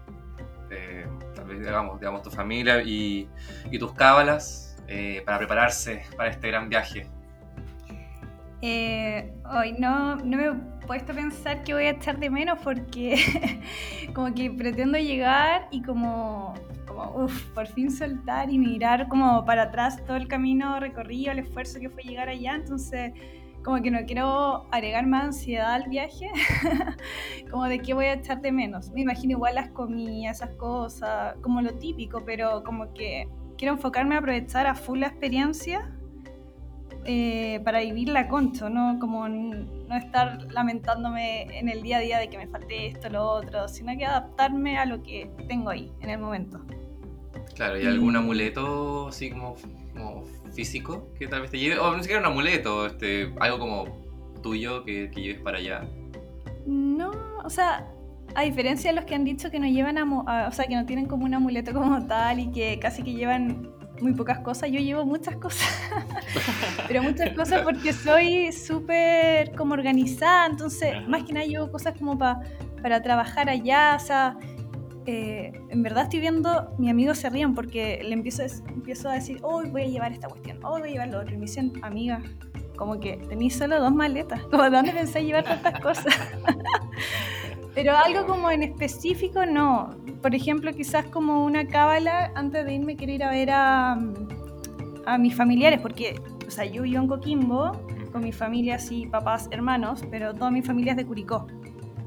eh, 0.69 1.05
tal 1.35 1.45
vez 1.45 1.59
digamos, 1.59 1.99
digamos 1.99 2.21
tu 2.23 2.31
familia 2.31 2.81
y, 2.81 3.29
y 3.71 3.79
tus 3.79 3.93
cábalas 3.93 4.75
eh, 4.87 5.21
para 5.25 5.37
prepararse 5.37 6.03
para 6.17 6.29
este 6.29 6.47
gran 6.49 6.67
viaje. 6.69 7.07
Hoy 8.63 9.73
no, 9.79 10.17
no 10.17 10.37
me 10.37 10.45
he 10.47 10.53
puesto 10.85 11.13
a 11.13 11.15
pensar 11.15 11.63
que 11.63 11.73
voy 11.73 11.85
a 11.85 11.91
echar 11.91 12.19
de 12.19 12.29
menos 12.29 12.59
porque 12.63 13.15
como 14.13 14.33
que 14.35 14.51
pretendo 14.51 14.97
llegar 14.97 15.67
y 15.71 15.81
como, 15.81 16.53
por 17.53 17.67
fin 17.67 17.91
soltar 17.91 18.49
y 18.49 18.57
mirar 18.57 19.07
como 19.07 19.43
para 19.45 19.63
atrás 19.63 20.03
todo 20.05 20.17
el 20.17 20.27
camino 20.27 20.79
recorrido, 20.79 21.31
el 21.31 21.39
esfuerzo 21.39 21.79
que 21.79 21.89
fue 21.89 22.03
llegar 22.03 22.29
allá, 22.29 22.55
entonces 22.55 23.13
como 23.63 23.81
que 23.81 23.91
no 23.91 23.99
quiero 24.05 24.67
agregar 24.71 25.05
más 25.05 25.25
ansiedad 25.25 25.73
al 25.73 25.89
viaje, 25.89 26.31
como 27.51 27.65
de 27.65 27.79
qué 27.79 27.93
voy 27.93 28.05
a 28.05 28.13
echar 28.13 28.41
de 28.41 28.51
menos. 28.51 28.89
Me 28.91 29.01
imagino 29.01 29.33
igual 29.33 29.55
las 29.55 29.69
comidas, 29.69 30.37
esas 30.37 30.55
cosas, 30.55 31.35
como 31.41 31.61
lo 31.61 31.73
típico, 31.75 32.23
pero 32.25 32.63
como 32.63 32.93
que 32.93 33.27
quiero 33.57 33.75
enfocarme 33.75 34.15
a 34.15 34.19
aprovechar 34.19 34.65
a 34.65 34.73
full 34.73 34.99
la 34.99 35.07
experiencia 35.07 35.91
eh, 37.05 37.59
para 37.63 37.79
vivir 37.79 38.09
la 38.09 38.27
concho, 38.27 38.69
¿no? 38.69 38.97
Como 38.99 39.27
no 39.27 39.95
estar 39.95 40.51
lamentándome 40.51 41.43
en 41.57 41.69
el 41.69 41.83
día 41.83 41.97
a 41.97 41.99
día 41.99 42.19
de 42.19 42.29
que 42.29 42.37
me 42.37 42.47
falte 42.47 42.87
esto, 42.87 43.09
lo 43.09 43.27
otro, 43.27 43.67
sino 43.67 43.95
que 43.97 44.05
adaptarme 44.05 44.77
a 44.77 44.85
lo 44.85 45.03
que 45.03 45.31
tengo 45.47 45.69
ahí 45.69 45.91
en 46.01 46.09
el 46.09 46.19
momento. 46.19 46.61
Claro, 47.61 47.79
¿y 47.79 47.85
algún 47.85 48.15
amuleto 48.15 49.09
así 49.09 49.29
como, 49.29 49.55
como 49.93 50.23
físico 50.55 51.09
que 51.19 51.27
tal 51.27 51.41
vez 51.41 51.51
te 51.51 51.59
lleve? 51.59 51.77
O 51.77 51.95
ni 51.95 52.01
siquiera 52.01 52.19
un 52.19 52.25
amuleto, 52.25 52.87
este, 52.87 53.31
algo 53.39 53.59
como 53.59 53.85
tuyo 54.41 54.83
que, 54.83 55.11
que 55.11 55.21
lleves 55.21 55.41
para 55.41 55.59
allá. 55.59 55.85
No, 56.65 57.11
o 57.43 57.49
sea, 57.51 57.87
a 58.33 58.41
diferencia 58.41 58.89
de 58.89 58.95
los 58.95 59.05
que 59.05 59.13
han 59.13 59.25
dicho 59.25 59.51
que 59.51 59.59
no 59.59 59.67
llevan, 59.67 59.99
a- 59.99 60.47
o 60.47 60.51
sea, 60.51 60.65
que 60.65 60.75
no 60.75 60.87
tienen 60.87 61.05
como 61.05 61.23
un 61.25 61.35
amuleto 61.35 61.71
como 61.71 62.03
tal 62.07 62.39
y 62.39 62.51
que 62.51 62.79
casi 62.79 63.03
que 63.03 63.13
llevan 63.13 63.69
muy 64.01 64.13
pocas 64.15 64.39
cosas, 64.39 64.71
yo 64.71 64.79
llevo 64.79 65.05
muchas 65.05 65.35
cosas. 65.35 65.69
Pero 66.87 67.03
muchas 67.03 67.29
cosas 67.33 67.61
porque 67.61 67.93
soy 67.93 68.51
súper 68.51 69.51
como 69.55 69.75
organizada, 69.75 70.47
entonces 70.47 70.95
más 71.07 71.23
que 71.25 71.33
nada 71.33 71.45
llevo 71.45 71.69
cosas 71.71 71.93
como 71.95 72.17
pa- 72.17 72.41
para 72.81 73.03
trabajar 73.03 73.47
allá, 73.49 73.95
o 74.01 74.03
sea, 74.03 74.35
eh, 75.05 75.51
en 75.69 75.83
verdad 75.83 76.03
estoy 76.03 76.19
viendo, 76.19 76.73
mi 76.77 76.89
amigo 76.89 77.15
se 77.15 77.29
ríen 77.29 77.55
porque 77.55 78.01
le 78.03 78.13
empiezo 78.13 78.43
empiezo 78.67 79.09
a 79.09 79.13
decir, 79.13 79.39
hoy 79.41 79.69
voy 79.69 79.83
a 79.83 79.87
llevar 79.87 80.11
esta 80.11 80.27
cuestión, 80.27 80.63
hoy 80.63 80.81
voy 80.81 80.89
a 80.89 80.91
llevar 80.93 81.09
lo 81.09 81.19
otro. 81.19 81.33
Y 81.33 81.37
me 81.37 81.45
dicen, 81.45 81.73
amiga, 81.81 82.21
como 82.75 82.99
que 82.99 83.17
tenéis 83.29 83.55
solo 83.55 83.79
dos 83.79 83.93
maletas, 83.93 84.41
como, 84.43 84.63
¿de 84.63 84.69
dónde 84.69 84.91
pensáis 84.91 85.25
llevar 85.25 85.43
tantas 85.43 85.79
cosas? 85.79 86.15
Pero 87.75 87.95
algo 87.95 88.27
como 88.27 88.51
en 88.51 88.63
específico, 88.63 89.45
no. 89.45 89.95
Por 90.21 90.35
ejemplo, 90.35 90.73
quizás 90.73 91.05
como 91.05 91.45
una 91.45 91.65
cábala, 91.67 92.31
antes 92.35 92.65
de 92.65 92.73
irme 92.73 92.97
quiero 92.97 93.13
ir 93.13 93.23
a 93.23 93.31
ver 93.31 93.49
a, 93.51 93.97
a 95.05 95.17
mis 95.17 95.33
familiares, 95.33 95.79
porque, 95.79 96.19
o 96.45 96.51
sea, 96.51 96.65
yo 96.65 96.83
vivo 96.83 97.01
en 97.01 97.07
Coquimbo, 97.07 97.71
con 98.11 98.23
mi 98.23 98.33
familia, 98.33 98.75
así, 98.75 99.07
papás, 99.07 99.47
hermanos, 99.51 100.03
pero 100.11 100.33
toda 100.33 100.51
mi 100.51 100.61
familia 100.61 100.91
es 100.91 100.97
de 100.97 101.05
Curicó. 101.05 101.47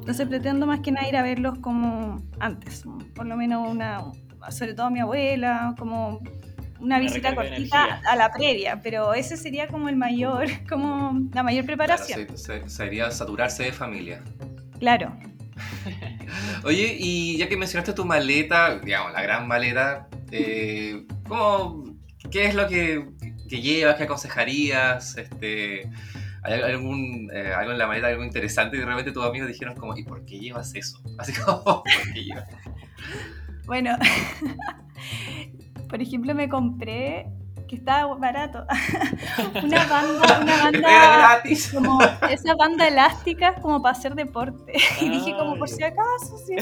Entonces 0.04 0.28
pretendo 0.28 0.66
más 0.66 0.80
que 0.80 0.92
nada 0.92 1.08
ir 1.08 1.16
a 1.16 1.22
verlos 1.22 1.58
como 1.60 2.22
antes, 2.38 2.84
por 3.14 3.24
lo 3.24 3.36
menos 3.38 3.66
una, 3.70 4.02
sobre 4.50 4.74
todo 4.74 4.86
a 4.88 4.90
mi 4.90 5.00
abuela, 5.00 5.74
como 5.78 6.20
una 6.78 6.98
visita 6.98 7.34
cortita 7.34 8.02
a 8.06 8.14
la 8.14 8.30
previa, 8.30 8.80
pero 8.82 9.14
ese 9.14 9.38
sería 9.38 9.66
como 9.66 9.88
el 9.88 9.96
mayor, 9.96 10.44
como 10.68 11.18
la 11.32 11.42
mayor 11.42 11.64
Claro, 11.64 11.78
preparación. 11.86 12.26
se- 12.36 12.36
se- 12.36 12.68
sería 12.68 13.10
saturarse 13.10 13.62
de 13.62 13.72
familia. 13.72 14.22
Claro. 14.78 15.16
Oye, 16.64 16.96
y 16.98 17.38
ya 17.38 17.48
que 17.48 17.56
mencionaste 17.56 17.94
tu 17.94 18.04
maleta, 18.04 18.78
digamos, 18.80 19.12
la 19.14 19.22
gran 19.22 19.48
maleta, 19.48 20.08
eh, 20.30 21.06
¿cómo, 21.26 21.84
¿qué 22.30 22.44
es 22.44 22.54
lo 22.54 22.68
que, 22.68 23.08
que 23.48 23.62
llevas? 23.62 23.94
¿Qué 23.96 24.02
aconsejarías? 24.02 25.16
Este, 25.16 25.88
¿Hay 26.44 26.60
algún, 26.60 27.30
eh, 27.32 27.52
algo 27.54 27.72
en 27.72 27.78
la 27.78 27.86
maleta, 27.86 28.08
algo 28.08 28.22
interesante? 28.22 28.76
Y 28.76 28.80
de 28.80 28.86
repente 28.86 29.12
tus 29.12 29.24
amigos 29.24 29.48
dijeron 29.48 29.74
como, 29.74 29.96
¿y 29.96 30.04
por 30.04 30.24
qué 30.26 30.38
llevas 30.38 30.74
eso? 30.74 30.98
Así 31.18 31.32
como, 31.32 31.64
¿por 31.64 32.12
qué 32.12 32.22
llevas? 32.22 32.48
Bueno, 33.66 33.96
por 35.88 36.02
ejemplo, 36.02 36.34
me 36.34 36.50
compré, 36.50 37.26
que 37.66 37.76
estaba 37.76 38.14
barato, 38.16 38.66
una 39.64 39.86
banda, 39.86 40.40
una 40.42 40.54
Era 40.54 40.64
banda 40.64 41.16
gratis. 41.18 41.72
como 41.72 41.98
esa 42.30 42.54
banda 42.56 42.88
elástica 42.88 43.54
como 43.54 43.80
para 43.80 43.96
hacer 43.96 44.14
deporte. 44.14 44.74
Y 45.00 45.08
dije 45.08 45.34
como 45.38 45.56
por 45.56 45.70
si 45.70 45.82
acaso, 45.82 46.36
si, 46.46 46.56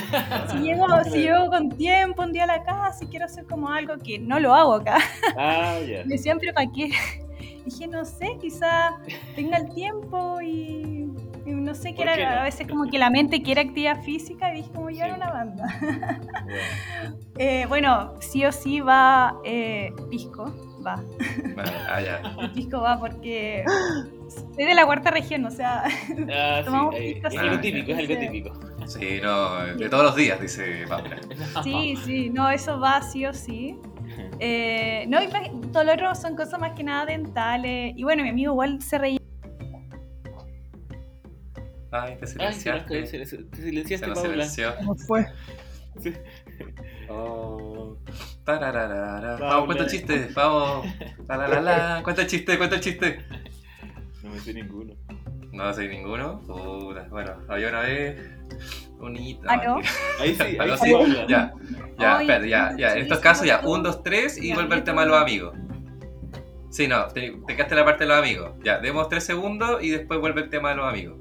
si 0.48 0.58
llego, 0.58 0.86
si 1.10 1.22
llego 1.22 1.48
con 1.50 1.70
tiempo 1.70 2.22
un 2.22 2.32
día 2.32 2.44
a 2.44 2.46
la 2.46 2.62
casa 2.62 3.02
y 3.02 3.08
quiero 3.08 3.24
hacer 3.24 3.46
como 3.46 3.68
algo 3.68 3.98
que 3.98 4.20
no 4.20 4.38
lo 4.38 4.54
hago 4.54 4.74
acá. 4.74 4.98
Ah. 5.36 5.76
Me 6.06 6.18
siempre 6.18 6.52
para 6.52 6.70
qué. 6.70 6.90
Dije, 7.64 7.86
no 7.86 8.04
sé, 8.04 8.36
quizá 8.40 8.96
tenga 9.36 9.58
el 9.58 9.72
tiempo 9.74 10.40
y, 10.40 11.08
y 11.46 11.50
no 11.52 11.74
sé, 11.74 11.88
¿Por 11.90 11.96
quiera, 11.96 12.16
qué 12.16 12.24
no? 12.24 12.30
a 12.40 12.42
veces 12.44 12.66
como 12.66 12.90
que 12.90 12.98
la 12.98 13.08
mente 13.10 13.42
quiere 13.42 13.60
actividad 13.60 14.02
física 14.02 14.52
y 14.52 14.58
dije 14.58 14.70
como 14.74 14.90
llevar 14.90 15.10
Sí. 15.10 15.16
una 15.16 15.30
banda. 15.30 15.64
Bueno. 15.80 16.06
Eh, 17.38 17.64
bueno, 17.66 18.12
sí 18.20 18.44
o 18.44 18.52
sí 18.52 18.80
va 18.80 19.36
eh, 19.42 19.90
pisco, 20.10 20.52
va. 20.86 20.96
Bueno, 21.54 21.70
ah, 21.88 22.50
pisco 22.54 22.82
va 22.82 23.00
porque 23.00 23.64
soy 24.54 24.66
de 24.66 24.74
la 24.74 24.84
cuarta 24.84 25.10
región, 25.10 25.44
o 25.46 25.50
sea, 25.50 25.82
Ah, 25.84 25.88
sí, 26.58 26.64
Tomamos 26.66 26.94
eh, 26.94 27.12
pistas 27.14 27.32
es 27.34 27.40
algo 27.40 27.58
típico, 27.60 27.92
es 27.92 27.98
algo 27.98 28.14
Sí. 28.14 28.20
típico. 28.20 28.60
Sí, 28.86 29.20
no, 29.22 29.64
de 29.64 29.88
todos 29.88 30.04
los 30.04 30.14
días, 30.16 30.38
dice 30.42 30.84
Paula. 30.86 31.16
sí, 31.64 31.96
sí, 32.04 32.28
no, 32.30 32.50
eso 32.50 32.78
va 32.78 33.00
sí 33.00 33.24
o 33.24 33.32
sí. 33.32 33.78
Eh, 34.40 35.04
no, 35.08 35.22
y 35.22 35.28
todo 35.72 35.84
lo 35.84 35.92
otro 35.92 36.14
son 36.14 36.36
cosas 36.36 36.58
más 36.60 36.72
que 36.72 36.82
nada 36.84 37.06
dentales. 37.06 37.92
Y 37.96 38.02
bueno, 38.02 38.22
mi 38.22 38.30
amigo 38.30 38.52
igual 38.52 38.80
se 38.82 38.98
reía. 38.98 39.18
Ay, 41.90 42.16
te 42.16 42.24
Ay, 42.24 42.26
silenciaste. 42.32 43.02
te 43.02 43.06
Se 43.26 43.46
silenciaste, 43.62 44.06
nos 44.06 44.18
Paula. 44.18 44.32
silenció. 44.32 44.74
¿Cómo 44.76 44.94
fue? 44.96 45.26
Sí. 46.00 46.12
Oh. 47.10 47.96
Tarararara. 48.44 49.36
Paula. 49.36 49.46
Vamos, 49.50 49.64
cuenta 49.66 49.84
el 49.84 49.90
chiste. 49.90 50.28
Vamos. 50.34 50.86
La, 51.28 51.36
la, 51.36 51.48
la, 51.48 51.60
la. 51.60 52.00
Cuenta 52.02 52.22
el 52.22 52.28
chiste, 52.28 52.56
cuenta 52.56 52.76
el 52.76 52.80
chiste. 52.82 53.18
No 54.22 54.30
me 54.30 54.38
sé 54.40 54.54
ninguno. 54.54 54.94
No 55.52 55.74
sé 55.74 55.86
ninguno. 55.88 56.40
Puta, 56.40 57.06
Bueno, 57.10 57.36
había 57.48 57.68
una 57.68 57.80
vez 57.82 58.16
un 59.06 59.12
niñito. 59.14 59.42
no. 59.44 59.76
Ahí 60.20 60.34
sí, 60.34 60.42
ahí 60.42 60.56
Aló, 60.58 60.76
sí, 60.76 60.86
sí. 60.86 61.12
Ya, 61.28 61.52
ya, 61.98 62.16
Ay, 62.18 62.28
espera, 62.28 62.46
ya, 62.46 62.76
ya. 62.76 62.92
En 62.94 62.98
estos 63.02 63.18
sí, 63.18 63.22
casos, 63.22 63.42
sí, 63.42 63.48
ya. 63.48 63.60
sí. 63.60 63.66
Un, 63.66 63.82
dos, 63.82 64.02
tres 64.02 64.38
y 64.38 64.48
Ya, 64.48 64.54
vuelve 64.54 64.76
el 64.76 64.84
tema 64.84 65.02
de 65.02 65.08
los 65.08 65.20
amigos. 65.20 65.54
Sí, 66.70 66.88
no, 66.88 67.06
te, 67.08 67.32
te 67.46 67.54
quedaste 67.56 67.74
en 67.74 67.78
la 67.80 67.84
parte 67.84 68.04
de 68.04 68.08
los 68.08 68.18
amigos. 68.18 68.52
Ya, 68.64 68.78
demos 68.78 69.08
tres 69.08 69.24
segundos 69.24 69.82
y 69.82 69.90
después 69.90 70.20
vuelve 70.20 70.42
el 70.42 70.48
tema 70.50 70.70
de 70.70 70.76
los 70.76 70.88
amigos. 70.88 71.18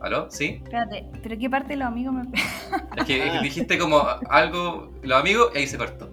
¿Aló? 0.00 0.30
¿Sí? 0.30 0.60
Espérate, 0.64 1.06
¿pero 1.22 1.36
qué 1.38 1.50
parte 1.50 1.68
de 1.70 1.76
los 1.76 1.88
amigos 1.88 2.14
me.? 2.14 2.22
Es 2.96 3.04
que, 3.04 3.26
es 3.26 3.32
que 3.32 3.40
dijiste 3.42 3.76
como 3.78 4.02
algo, 4.30 4.92
los 5.02 5.20
amigos, 5.20 5.50
y 5.54 5.58
ahí 5.58 5.66
se 5.66 5.76
cortó. 5.76 6.08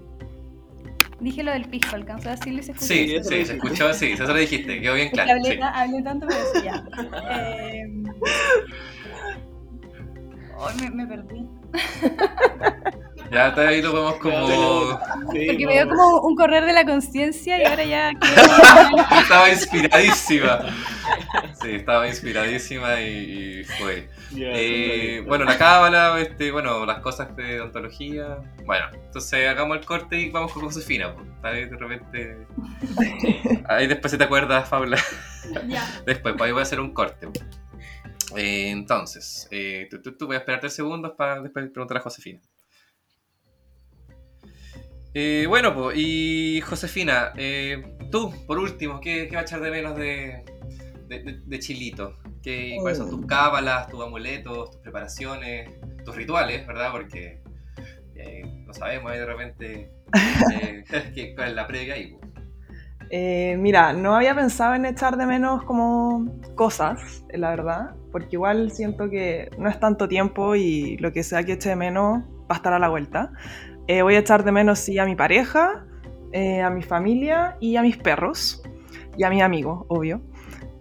Dije 1.19 1.43
lo 1.43 1.51
del 1.51 1.65
pisco, 1.69 1.95
¿alcanzó 1.95 2.27
a 2.29 2.31
decirlo 2.31 2.59
y 2.59 2.63
se 2.63 2.71
escuchó? 2.73 2.87
Sí, 2.93 3.07
sí, 3.23 3.45
se 3.45 3.53
escuchó, 3.53 3.93
sí, 3.93 4.07
eso 4.11 4.25
lo 4.25 4.33
dijiste, 4.35 4.81
quedó 4.81 4.95
bien 4.95 5.07
Es 5.07 5.13
que 5.13 5.15
claro. 5.23 5.31
hablé, 5.33 5.51
sí. 5.51 5.59
ta- 5.59 5.69
hablé 5.81 6.01
tanto, 6.03 6.27
pero 6.27 6.39
eso 6.41 6.63
ya. 6.63 6.83
Eh, 7.31 7.83
ay, 10.59 10.75
me, 10.81 10.89
me 10.91 11.07
perdí. 11.07 11.47
Ya 13.31 13.47
hasta 13.47 13.67
ahí 13.67 13.81
lo 13.81 13.93
vemos 13.93 14.15
como. 14.17 14.47
Sí, 15.31 15.45
Porque 15.47 15.65
me 15.65 15.73
dio 15.73 15.89
como 15.89 16.21
un 16.21 16.35
correr 16.35 16.65
de 16.65 16.73
la 16.73 16.85
conciencia 16.85 17.57
y 17.61 17.65
ahora 17.65 17.83
ya 17.83 18.09
Estaba 19.21 19.49
inspiradísima. 19.49 20.59
Sí, 21.61 21.71
estaba 21.71 22.07
inspiradísima 22.07 23.01
y, 23.01 23.61
y 23.61 23.63
fue. 23.63 24.09
Eh, 24.37 25.23
bueno, 25.27 25.45
la 25.45 25.57
cábala, 25.57 26.19
este, 26.19 26.51
bueno, 26.51 26.85
las 26.85 26.99
cosas 26.99 27.35
de 27.35 27.59
odontología. 27.61 28.37
Bueno, 28.65 28.85
entonces 28.93 29.47
hagamos 29.47 29.77
el 29.77 29.85
corte 29.85 30.19
y 30.19 30.29
vamos 30.29 30.53
con 30.53 30.63
Josefina. 30.63 31.13
pues. 31.13 31.27
Tal 31.41 31.53
vez 31.55 31.69
de 31.71 31.77
repente. 31.77 32.37
Ahí 33.69 33.87
después 33.87 34.11
se 34.11 34.17
te 34.17 34.23
acuerdas, 34.23 34.69
ya. 35.67 35.83
Después, 36.05 36.33
pues 36.35 36.41
ahí 36.41 36.51
voy 36.51 36.59
a 36.61 36.63
hacer 36.63 36.79
un 36.79 36.91
corte. 36.93 37.27
Eh, 38.35 38.69
entonces, 38.69 39.47
eh, 39.51 39.87
tú, 39.89 40.01
tú, 40.01 40.17
tú, 40.17 40.25
voy 40.27 40.35
a 40.35 40.39
esperar 40.39 40.59
tres 40.59 40.73
segundos 40.73 41.13
para 41.17 41.41
después 41.41 41.69
preguntar 41.69 41.97
a 41.97 42.01
Josefina. 42.01 42.39
Eh, 45.13 45.45
bueno, 45.47 45.73
pues, 45.73 45.97
y 45.97 46.61
Josefina, 46.61 47.31
tú, 48.11 48.33
por 48.45 48.59
último, 48.59 48.99
¿qué, 48.99 49.27
qué 49.27 49.35
va 49.35 49.41
a 49.41 49.43
echar 49.43 49.61
de 49.61 49.71
menos 49.71 49.95
de, 49.95 50.43
de, 51.07 51.23
de- 51.23 51.41
de 51.45 51.59
Chilito? 51.59 52.17
¿Qué, 52.43 52.77
¿Cuáles 52.81 52.97
son 52.97 53.09
tus 53.09 53.25
cábalas, 53.25 53.87
tus 53.87 54.03
amuletos, 54.03 54.71
tus 54.71 54.81
preparaciones, 54.81 55.69
tus 56.03 56.15
rituales, 56.15 56.67
verdad? 56.67 56.91
Porque 56.91 57.41
no 58.65 58.73
sabemos 58.73 59.11
ahí 59.11 59.19
de 59.19 59.25
repente 59.25 59.91
cuál 61.35 61.49
es 61.49 61.55
la 61.55 61.67
previa 61.67 61.93
ahí. 61.93 62.07
pues. 62.07 62.25
Eh, 63.11 63.55
mira, 63.59 63.93
no 63.93 64.15
había 64.15 64.33
pensado 64.35 64.73
en 64.73 64.85
echar 64.85 65.15
de 65.15 65.25
menos 65.25 65.63
como 65.63 66.39
cosas, 66.55 67.23
la 67.33 67.51
verdad, 67.51 67.95
porque 68.15 68.37
igual 68.37 68.71
siento 68.71 69.09
que 69.09 69.51
no 69.57 69.67
es 69.67 69.77
tanto 69.77 70.07
tiempo 70.07 70.55
y 70.55 70.95
lo 70.99 71.11
que 71.11 71.21
sea 71.21 71.43
que 71.43 71.51
eche 71.51 71.67
de 71.67 71.75
menos 71.75 72.23
va 72.43 72.45
a 72.47 72.53
estar 72.53 72.71
a 72.71 72.79
la 72.79 72.87
vuelta. 72.87 73.33
Eh, 73.87 74.03
voy 74.03 74.15
a 74.15 74.19
echar 74.19 74.45
de 74.45 74.53
menos 74.53 74.79
sí 74.79 74.97
a 74.97 75.03
mi 75.03 75.17
pareja, 75.17 75.85
eh, 76.31 76.61
a 76.61 76.69
mi 76.69 76.81
familia 76.81 77.57
y 77.59 77.75
a 77.75 77.81
mis 77.81 77.97
perros 77.97 78.63
y 79.17 79.25
a 79.25 79.29
mis 79.29 79.41
amigos, 79.41 79.83
obvio. 79.89 80.21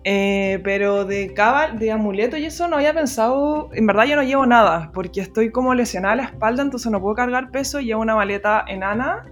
Eh, 0.04 0.60
pero 0.62 1.06
de 1.06 1.34
cabal, 1.34 1.80
de 1.80 1.90
amuleto 1.90 2.36
y 2.36 2.44
eso 2.44 2.68
no 2.68 2.76
había 2.76 2.94
pensado, 2.94 3.68
en 3.72 3.84
verdad 3.88 4.04
yo 4.04 4.14
no 4.14 4.22
llevo 4.22 4.46
nada, 4.46 4.92
porque 4.94 5.20
estoy 5.20 5.50
como 5.50 5.74
lesionada 5.74 6.14
la 6.14 6.24
espalda, 6.26 6.62
entonces 6.62 6.92
no 6.92 7.00
puedo 7.00 7.16
cargar 7.16 7.50
peso, 7.50 7.80
llevo 7.80 8.00
una 8.00 8.14
maleta 8.14 8.64
enana 8.68 9.24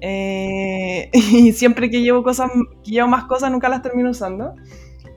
y 0.00 1.52
siempre 1.54 1.90
que 1.90 2.02
llevo 2.02 2.22
cosas, 2.22 2.52
que 2.84 2.92
llevo 2.92 3.08
más 3.08 3.24
cosas 3.24 3.50
nunca 3.50 3.68
las 3.68 3.82
termino 3.82 4.10
usando. 4.10 4.54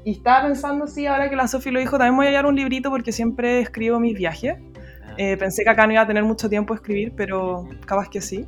Y 0.03 0.11
estaba 0.13 0.47
pensando, 0.47 0.87
sí, 0.87 1.05
ahora 1.05 1.29
que 1.29 1.35
la 1.35 1.47
Sofi 1.47 1.69
lo 1.71 1.79
dijo, 1.79 1.97
también 1.97 2.15
voy 2.15 2.27
a 2.27 2.29
llevar 2.31 2.45
un 2.47 2.55
librito 2.55 2.89
porque 2.89 3.11
siempre 3.11 3.59
escribo 3.59 3.99
mis 3.99 4.15
viajes. 4.17 4.55
Ah, 5.05 5.13
Eh, 5.17 5.37
pensé 5.37 5.63
que 5.63 5.69
acá 5.69 5.85
no 5.85 5.93
iba 5.93 6.01
a 6.01 6.07
tener 6.07 6.23
mucho 6.23 6.49
tiempo 6.49 6.73
a 6.73 6.77
escribir, 6.77 7.13
pero 7.15 7.67
capaz 7.85 8.09
que 8.09 8.21
sí. 8.21 8.47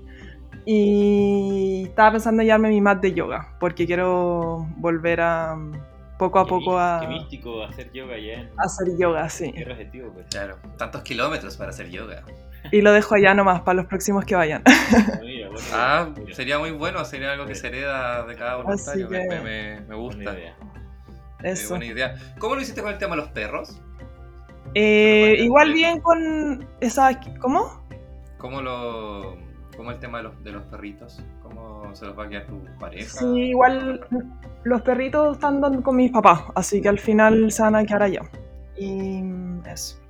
Y 0.65 1.83
estaba 1.87 2.13
pensando 2.13 2.41
en 2.41 2.47
llevarme 2.47 2.69
mi 2.69 2.81
mat 2.81 3.01
de 3.01 3.13
yoga, 3.13 3.49
porque 3.59 3.85
quiero 3.85 4.65
volver 4.77 5.21
a 5.21 5.55
poco 6.17 6.39
a 6.39 6.45
qué 6.45 6.49
poco 6.49 6.79
a, 6.79 6.99
Qué 7.01 7.07
místico 7.07 7.63
hacer 7.63 7.91
yoga 7.91 8.15
allá 8.15 8.33
en 8.41 8.49
a 8.57 8.63
hacer 8.63 8.87
yoga, 8.97 9.29
sí. 9.29 9.51
de 9.51 9.85
tío, 9.91 10.11
pues. 10.13 10.25
Claro, 10.29 10.57
tantos 10.77 11.01
kilómetros 11.03 11.57
para 11.57 11.71
hacer 11.71 11.89
yoga. 11.89 12.23
Y 12.71 12.81
lo 12.81 12.93
dejo 12.93 13.15
allá 13.15 13.33
nomás 13.33 13.61
para 13.61 13.75
los 13.75 13.87
próximos 13.87 14.23
que 14.25 14.35
vayan. 14.35 14.63
Mira, 15.21 15.49
Ah, 15.73 16.09
mira, 16.17 16.33
sería 16.33 16.59
muy 16.59 16.71
bueno, 16.71 17.03
sería 17.03 17.33
algo 17.33 17.45
que 17.45 17.55
se 17.55 17.67
hereda 17.67 18.25
de 18.25 18.35
cada 18.35 18.55
voluntario. 18.55 19.09
Me, 19.09 19.19
que- 19.21 19.27
me- 19.27 19.81
me 19.81 19.95
buena 19.95 19.95
gusta. 19.95 20.35
Eh, 21.43 21.51
Eso. 21.51 21.69
buena 21.69 21.85
idea. 21.85 22.15
¿Cómo 22.39 22.55
lo 22.55 22.61
hiciste 22.61 22.81
con 22.81 22.91
el 22.91 22.97
tema 22.97 23.15
de 23.15 23.21
los 23.21 23.31
perros? 23.31 23.79
Eh, 24.75 25.35
igual 25.39 25.73
bien 25.73 25.99
con 25.99 26.67
esa... 26.79 27.19
¿Cómo? 27.39 27.83
¿Cómo 28.37 28.61
lo 28.61 29.37
cómo 29.75 29.91
el 29.91 29.99
tema 29.99 30.19
de 30.19 30.25
los, 30.25 30.43
de 30.43 30.51
los 30.51 30.63
perritos? 30.63 31.21
¿Cómo 31.41 31.93
se 31.95 32.05
los 32.05 32.17
va 32.17 32.25
a 32.25 32.29
quedar 32.29 32.45
tu 32.45 32.63
pareja? 32.79 33.19
Sí, 33.19 33.25
igual 33.25 34.05
los 34.63 34.81
perritos 34.81 35.35
están 35.35 35.81
con 35.81 35.95
mis 35.95 36.11
papás, 36.11 36.41
así 36.55 36.81
que 36.81 36.89
al 36.89 36.99
final 36.99 37.51
se 37.51 37.61
van 37.61 37.75
a 37.75 37.85
quedar 37.85 38.03
allá. 38.03 38.21
Y 38.77 39.23
eso. 39.65 40.02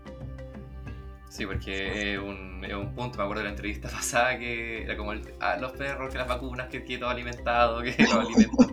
Sí, 1.33 1.47
porque 1.47 2.13
es 2.13 2.19
un, 2.19 2.63
es 2.63 2.75
un 2.75 2.93
punto, 2.93 3.17
me 3.17 3.23
acuerdo 3.23 3.39
de 3.41 3.45
la 3.45 3.49
entrevista 3.49 3.89
pasada 3.91 4.37
que 4.37 4.83
era 4.83 4.95
como 4.95 5.13
el, 5.13 5.21
ah, 5.39 5.57
los 5.59 5.71
perros, 5.71 6.11
que 6.11 6.19
las 6.19 6.27
vacunas, 6.27 6.67
que 6.67 6.83
quieto 6.83 7.09
alimentado, 7.09 7.81
que 7.81 7.95
los 7.99 8.13
alimentos, 8.13 8.67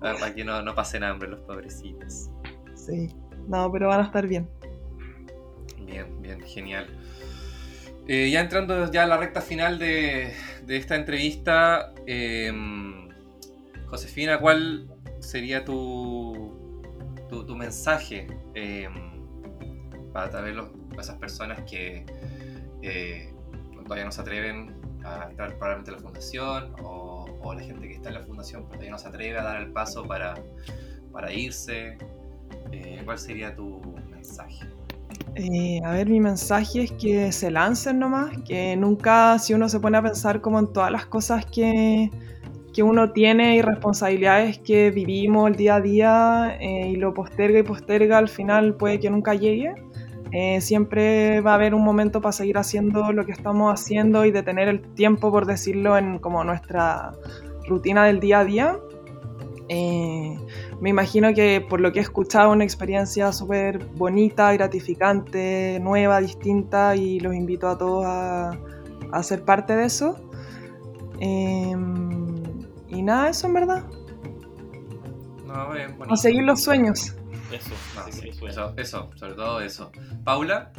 para 0.00 0.34
que 0.34 0.44
no, 0.44 0.60
no 0.60 0.74
pasen 0.74 1.02
hambre 1.02 1.30
los 1.30 1.40
pobrecitos. 1.40 2.28
Sí. 2.74 3.08
No, 3.48 3.72
pero 3.72 3.88
van 3.88 4.00
a 4.00 4.04
estar 4.04 4.26
bien. 4.26 4.46
Bien, 5.86 6.20
bien, 6.20 6.42
genial. 6.42 6.86
Eh, 8.06 8.28
ya 8.30 8.40
entrando 8.40 8.92
ya 8.92 9.04
a 9.04 9.06
la 9.06 9.16
recta 9.16 9.40
final 9.40 9.78
de, 9.78 10.34
de 10.66 10.76
esta 10.76 10.96
entrevista, 10.96 11.94
eh, 12.06 12.52
Josefina, 13.86 14.38
¿cuál 14.40 14.90
sería 15.20 15.64
tu, 15.64 16.92
tu, 17.30 17.46
tu 17.46 17.56
mensaje 17.56 18.26
eh, 18.54 18.90
para 20.12 20.28
tal 20.28 20.44
vez 20.44 20.54
los- 20.54 20.68
esas 21.00 21.16
personas 21.18 21.60
que 21.68 22.04
eh, 22.82 23.32
todavía 23.82 24.04
no 24.04 24.12
se 24.12 24.20
atreven 24.20 24.74
a 25.04 25.28
entrar 25.30 25.50
probablemente 25.58 25.90
a 25.90 25.94
la 25.94 26.00
fundación 26.00 26.74
o, 26.82 27.26
o 27.42 27.54
la 27.54 27.62
gente 27.62 27.86
que 27.86 27.94
está 27.94 28.08
en 28.08 28.14
la 28.14 28.22
fundación 28.22 28.64
todavía 28.64 28.90
no 28.90 28.98
se 28.98 29.08
atreve 29.08 29.38
a 29.38 29.42
dar 29.42 29.60
el 29.60 29.70
paso 29.70 30.04
para, 30.04 30.34
para 31.12 31.32
irse? 31.32 31.96
Eh, 32.72 33.00
¿Cuál 33.04 33.18
sería 33.18 33.54
tu 33.54 33.80
mensaje? 34.10 34.66
Eh, 35.36 35.80
a 35.84 35.92
ver, 35.92 36.08
mi 36.08 36.20
mensaje 36.20 36.84
es 36.84 36.92
que 36.92 37.32
se 37.32 37.50
lancen 37.50 37.98
nomás, 37.98 38.36
que 38.46 38.76
nunca, 38.76 39.38
si 39.38 39.54
uno 39.54 39.68
se 39.68 39.80
pone 39.80 39.98
a 39.98 40.02
pensar 40.02 40.40
como 40.40 40.58
en 40.58 40.72
todas 40.72 40.90
las 40.90 41.06
cosas 41.06 41.44
que, 41.46 42.10
que 42.72 42.82
uno 42.82 43.12
tiene 43.12 43.56
y 43.56 43.62
responsabilidades 43.62 44.58
que 44.58 44.90
vivimos 44.90 45.50
el 45.50 45.56
día 45.56 45.76
a 45.76 45.80
día 45.80 46.56
eh, 46.60 46.88
y 46.88 46.96
lo 46.96 47.14
posterga 47.14 47.58
y 47.58 47.62
posterga, 47.62 48.18
al 48.18 48.28
final 48.28 48.74
puede 48.76 49.00
que 49.00 49.10
nunca 49.10 49.34
llegue. 49.34 49.74
Eh, 50.36 50.60
siempre 50.60 51.40
va 51.42 51.52
a 51.52 51.54
haber 51.54 51.76
un 51.76 51.84
momento 51.84 52.20
para 52.20 52.32
seguir 52.32 52.58
haciendo 52.58 53.12
lo 53.12 53.24
que 53.24 53.30
estamos 53.30 53.72
haciendo 53.72 54.24
y 54.24 54.32
de 54.32 54.42
tener 54.42 54.66
el 54.66 54.80
tiempo, 54.80 55.30
por 55.30 55.46
decirlo, 55.46 55.96
en 55.96 56.18
como 56.18 56.42
nuestra 56.42 57.12
rutina 57.68 58.04
del 58.04 58.18
día 58.18 58.40
a 58.40 58.44
día. 58.44 58.78
Eh, 59.68 60.36
me 60.80 60.90
imagino 60.90 61.32
que 61.34 61.60
por 61.60 61.80
lo 61.80 61.92
que 61.92 62.00
he 62.00 62.02
escuchado, 62.02 62.50
una 62.50 62.64
experiencia 62.64 63.30
súper 63.30 63.78
bonita, 63.94 64.52
gratificante, 64.52 65.78
nueva, 65.80 66.20
distinta 66.20 66.96
y 66.96 67.20
los 67.20 67.32
invito 67.32 67.68
a 67.68 67.78
todos 67.78 68.04
a, 68.04 68.58
a 69.12 69.22
ser 69.22 69.44
parte 69.44 69.76
de 69.76 69.84
eso. 69.84 70.16
Eh, 71.20 71.76
y 72.88 73.02
nada, 73.02 73.28
eso 73.28 73.46
en 73.46 73.54
verdad. 73.54 73.84
No, 75.46 76.12
A 76.12 76.16
seguir 76.16 76.42
los 76.42 76.60
sueños. 76.60 77.14
Eso, 77.52 77.70
No, 77.94 78.04
sí, 78.10 78.20
sí, 78.32 78.44
eso, 78.48 78.74
eso, 78.76 79.10
sobre 79.16 79.34
todo 79.34 79.60
eso. 79.60 79.92
Paula, 80.24 80.70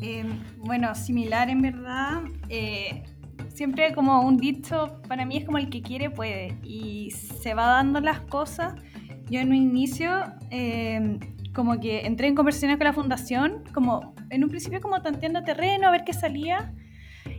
Eh, 0.00 0.24
bueno, 0.58 0.94
similar 0.94 1.48
en 1.50 1.62
verdad. 1.62 2.22
eh, 2.48 3.02
siempre 3.54 3.94
como 3.94 4.20
un 4.20 4.36
dicho, 4.36 5.00
para 5.08 5.24
mí 5.24 5.38
es 5.38 5.44
como 5.46 5.56
el 5.58 5.70
que 5.70 5.80
quiere 5.82 6.10
puede. 6.10 6.58
Y 6.62 7.10
se 7.12 7.54
va 7.54 7.66
dando 7.66 8.00
las 8.00 8.20
cosas. 8.20 8.74
Yo 9.30 9.40
en 9.40 9.48
un 9.48 9.54
inicio, 9.54 10.10
eh, 10.50 11.18
como 11.54 11.80
que 11.80 12.06
entré 12.06 12.26
en 12.28 12.34
conversaciones 12.34 12.76
con 12.76 12.84
la 12.86 12.92
fundación, 12.92 13.64
como 13.72 14.14
en 14.30 14.44
un 14.44 14.50
principio 14.50 14.80
como 14.80 15.00
tanteando 15.00 15.42
terreno, 15.42 15.88
a 15.88 15.90
ver 15.90 16.04
qué 16.04 16.12
salía. 16.12 16.74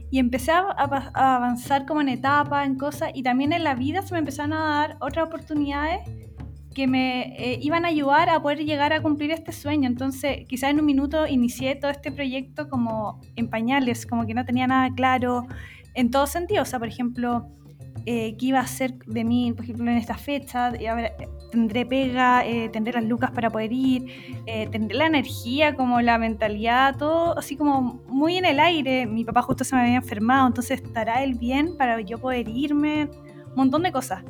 Y 0.09 0.19
empecé 0.19 0.51
a, 0.51 0.59
a- 0.61 1.11
a 1.13 1.35
avanzar 1.35 1.85
como 1.85 2.01
en 2.01 2.09
etapas, 2.09 2.65
en 2.65 2.75
cosas. 2.77 3.11
Y 3.13 3.21
también 3.23 3.53
en 3.53 3.63
la 3.63 3.75
vida 3.75 4.01
se 4.01 4.13
me 4.13 4.19
empezaron 4.19 4.53
a 4.53 4.63
dar 4.79 4.97
otras 5.01 5.27
oportunidades 5.27 5.99
que 6.77 6.85
me 6.85 7.33
eh, 7.39 7.57
iban 7.59 7.85
a 7.85 7.87
ayudar 7.87 8.29
a 8.29 8.39
poder 8.39 8.59
llegar 8.59 8.93
a 8.93 9.01
cumplir 9.01 9.31
este 9.31 9.51
sueño. 9.51 9.87
Entonces, 9.89 10.45
quizás 10.47 10.69
en 10.69 10.79
un 10.79 10.85
minuto 10.85 11.25
inicié 11.25 11.73
todo 11.75 11.89
este 11.89 12.11
proyecto 12.11 12.69
como 12.69 13.19
en 13.35 13.49
pañales, 13.49 14.05
como 14.05 14.27
que 14.27 14.35
no 14.35 14.45
tenía 14.45 14.67
nada 14.67 14.93
claro 14.93 15.47
en 15.95 16.11
todo 16.11 16.27
sentido. 16.27 16.61
O 16.61 16.65
sea, 16.65 16.77
por 16.77 16.87
ejemplo, 16.87 17.47
eh, 18.05 18.35
qué 18.37 18.45
iba 18.45 18.59
a 18.59 18.67
ser 18.67 18.95
de 19.07 19.23
mí, 19.23 19.53
por 19.53 19.63
ejemplo, 19.63 19.89
en 19.89 19.97
esta 19.97 20.19
fecha. 20.19 20.71
Tendré 21.49 21.83
pega, 21.83 22.45
eh, 22.45 22.69
tendré 22.69 22.93
las 22.93 23.05
lucas 23.05 23.31
para 23.31 23.49
poder 23.49 23.73
ir, 23.73 24.05
tendré 24.69 24.97
la 24.99 25.07
energía, 25.07 25.73
como 25.73 25.99
la 26.01 26.19
mentalidad, 26.19 26.95
todo 26.95 27.35
así 27.39 27.55
como 27.55 28.03
muy 28.07 28.37
en 28.37 28.45
el 28.45 28.59
aire. 28.59 29.07
Mi 29.07 29.23
papá 29.23 29.41
justo 29.41 29.63
se 29.63 29.75
me 29.75 29.81
había 29.81 29.95
enfermado, 29.95 30.45
entonces 30.45 30.79
estará 30.79 31.23
él 31.23 31.33
bien 31.33 31.75
para 31.75 31.99
yo 32.01 32.19
poder 32.19 32.47
irme, 32.47 33.09
un 33.47 33.55
montón 33.55 33.81
de 33.81 33.91
cosas. 33.91 34.23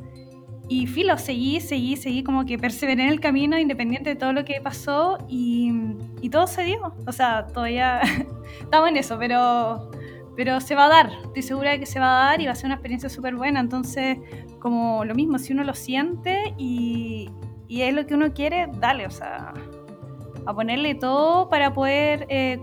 Y 0.70 0.86
filo, 0.86 1.16
seguí, 1.16 1.60
seguí, 1.60 1.96
seguí, 1.96 2.22
como 2.22 2.44
que 2.44 2.58
perseveré 2.58 3.04
en 3.04 3.08
el 3.08 3.20
camino 3.20 3.58
independiente 3.58 4.10
de 4.10 4.16
todo 4.16 4.32
lo 4.34 4.44
que 4.44 4.60
pasó 4.60 5.16
y, 5.28 5.72
y 6.20 6.28
todo 6.28 6.46
se 6.46 6.62
dio. 6.64 6.94
O 7.06 7.12
sea, 7.12 7.46
todavía 7.46 8.00
estamos 8.60 8.90
en 8.90 8.98
eso, 8.98 9.18
pero, 9.18 9.90
pero 10.36 10.60
se 10.60 10.74
va 10.74 10.84
a 10.84 10.88
dar. 10.88 11.10
Estoy 11.24 11.42
segura 11.42 11.70
de 11.70 11.80
que 11.80 11.86
se 11.86 11.98
va 11.98 12.22
a 12.22 12.24
dar 12.30 12.40
y 12.42 12.46
va 12.46 12.52
a 12.52 12.54
ser 12.54 12.66
una 12.66 12.74
experiencia 12.74 13.08
súper 13.08 13.34
buena. 13.34 13.60
Entonces, 13.60 14.18
como 14.58 15.06
lo 15.06 15.14
mismo, 15.14 15.38
si 15.38 15.54
uno 15.54 15.64
lo 15.64 15.72
siente 15.74 16.52
y, 16.58 17.30
y 17.66 17.80
es 17.82 17.94
lo 17.94 18.06
que 18.06 18.14
uno 18.14 18.34
quiere, 18.34 18.68
dale, 18.78 19.06
o 19.06 19.10
sea, 19.10 19.54
a 20.44 20.54
ponerle 20.54 20.94
todo 20.96 21.48
para 21.48 21.72
poder 21.72 22.26
eh, 22.28 22.60